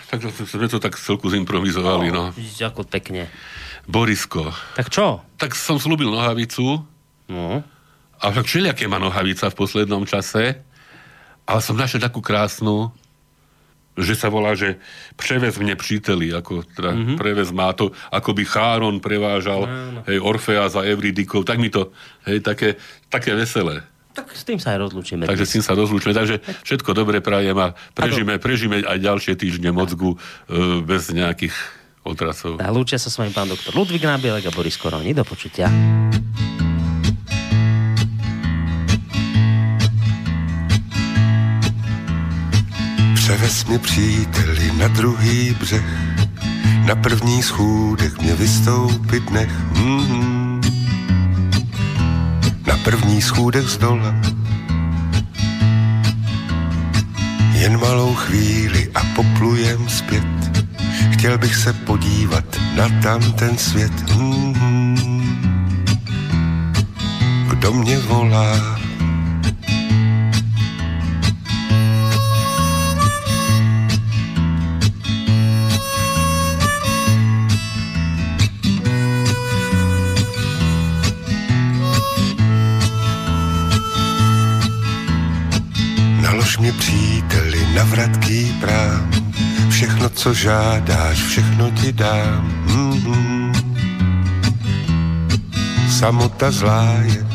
[0.07, 2.31] tak to- sme to tak celku zimprovizovali, no.
[2.31, 3.27] Vidíte, ako pekne.
[3.85, 5.23] Borisko, Tak čo?
[5.37, 6.83] tak som slúbil nohavicu,
[7.27, 7.63] No.
[8.17, 10.59] a však všelijaké má nohavica v poslednom čase,
[11.43, 12.91] ale som našiel takú krásnu,
[13.97, 14.77] že sa volá, že
[15.15, 16.99] prevez mne příteli, ako teda Mhm.
[16.99, 17.17] mm-hmm.
[17.17, 19.65] prevez má to, ako by Cháron prevážal
[20.05, 21.91] hej, Orfea za Euridikov, tak mi to,
[22.25, 22.77] hej, také,
[23.09, 23.81] také veselé.
[24.17, 25.29] Tak s tým sa aj rozlúčime.
[25.29, 26.17] Takže s tým sa rozlúčime.
[26.17, 30.17] Takže všetko dobre prajem a prežíme, prežíme aj ďalšie týždne mozgu
[30.49, 31.53] e, bez nejakých
[32.01, 32.57] otrasov.
[32.63, 35.13] A lúčia sa s vami pán doktor Ludvík Nábielek a Boris Koroni.
[35.13, 35.69] Do počutia.
[43.15, 45.85] Převez mě příteli na druhý břeh,
[46.87, 49.51] na první schůdek mě vystoupit nech.
[49.75, 50.36] Mm.
[52.85, 54.15] První schůdek z dola.
[57.53, 60.27] Jen malou chvíli a poplujem zpět.
[61.11, 62.45] Chtěl bych se podívat
[62.77, 64.17] na tam ten svět.
[64.17, 65.57] Mm.
[67.51, 68.86] Kdo mě volá?
[86.67, 89.11] Mě příteli na vratký prám,
[89.69, 92.65] všechno, co žádáš, všechno ti dám.
[92.67, 93.53] Mm-hmm.
[95.91, 97.27] Samota zlá je.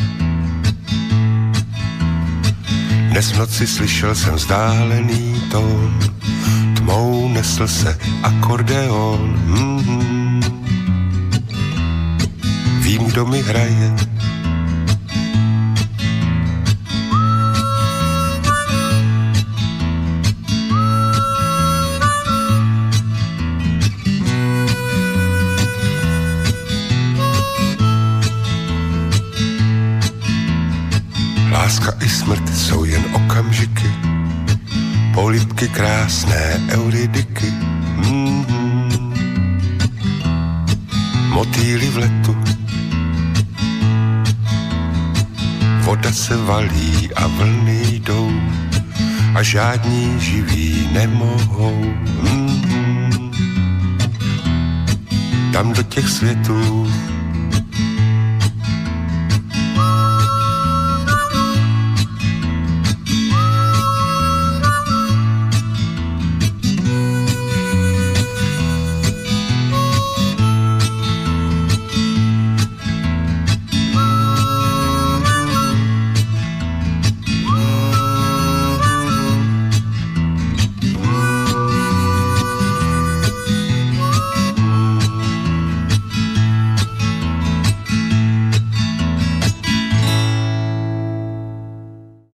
[3.09, 5.99] Dnes v noci slyšel jsem vzdálený tón,
[6.75, 9.39] tmou nesl se akordeon.
[9.47, 10.43] Mm-hmm.
[12.79, 13.95] Vím, kdo mi hraje,
[32.21, 33.91] smrt jsou jen okamžiky,
[35.13, 37.53] polipky krásné euridiky.
[37.97, 39.13] Mm-hmm.
[41.33, 42.37] Motýly v letu,
[45.81, 48.31] voda se valí a vlny jdou
[49.35, 51.81] a žádní živí nemohou.
[52.23, 53.31] Mm-hmm.
[55.53, 56.87] Tam do těch světů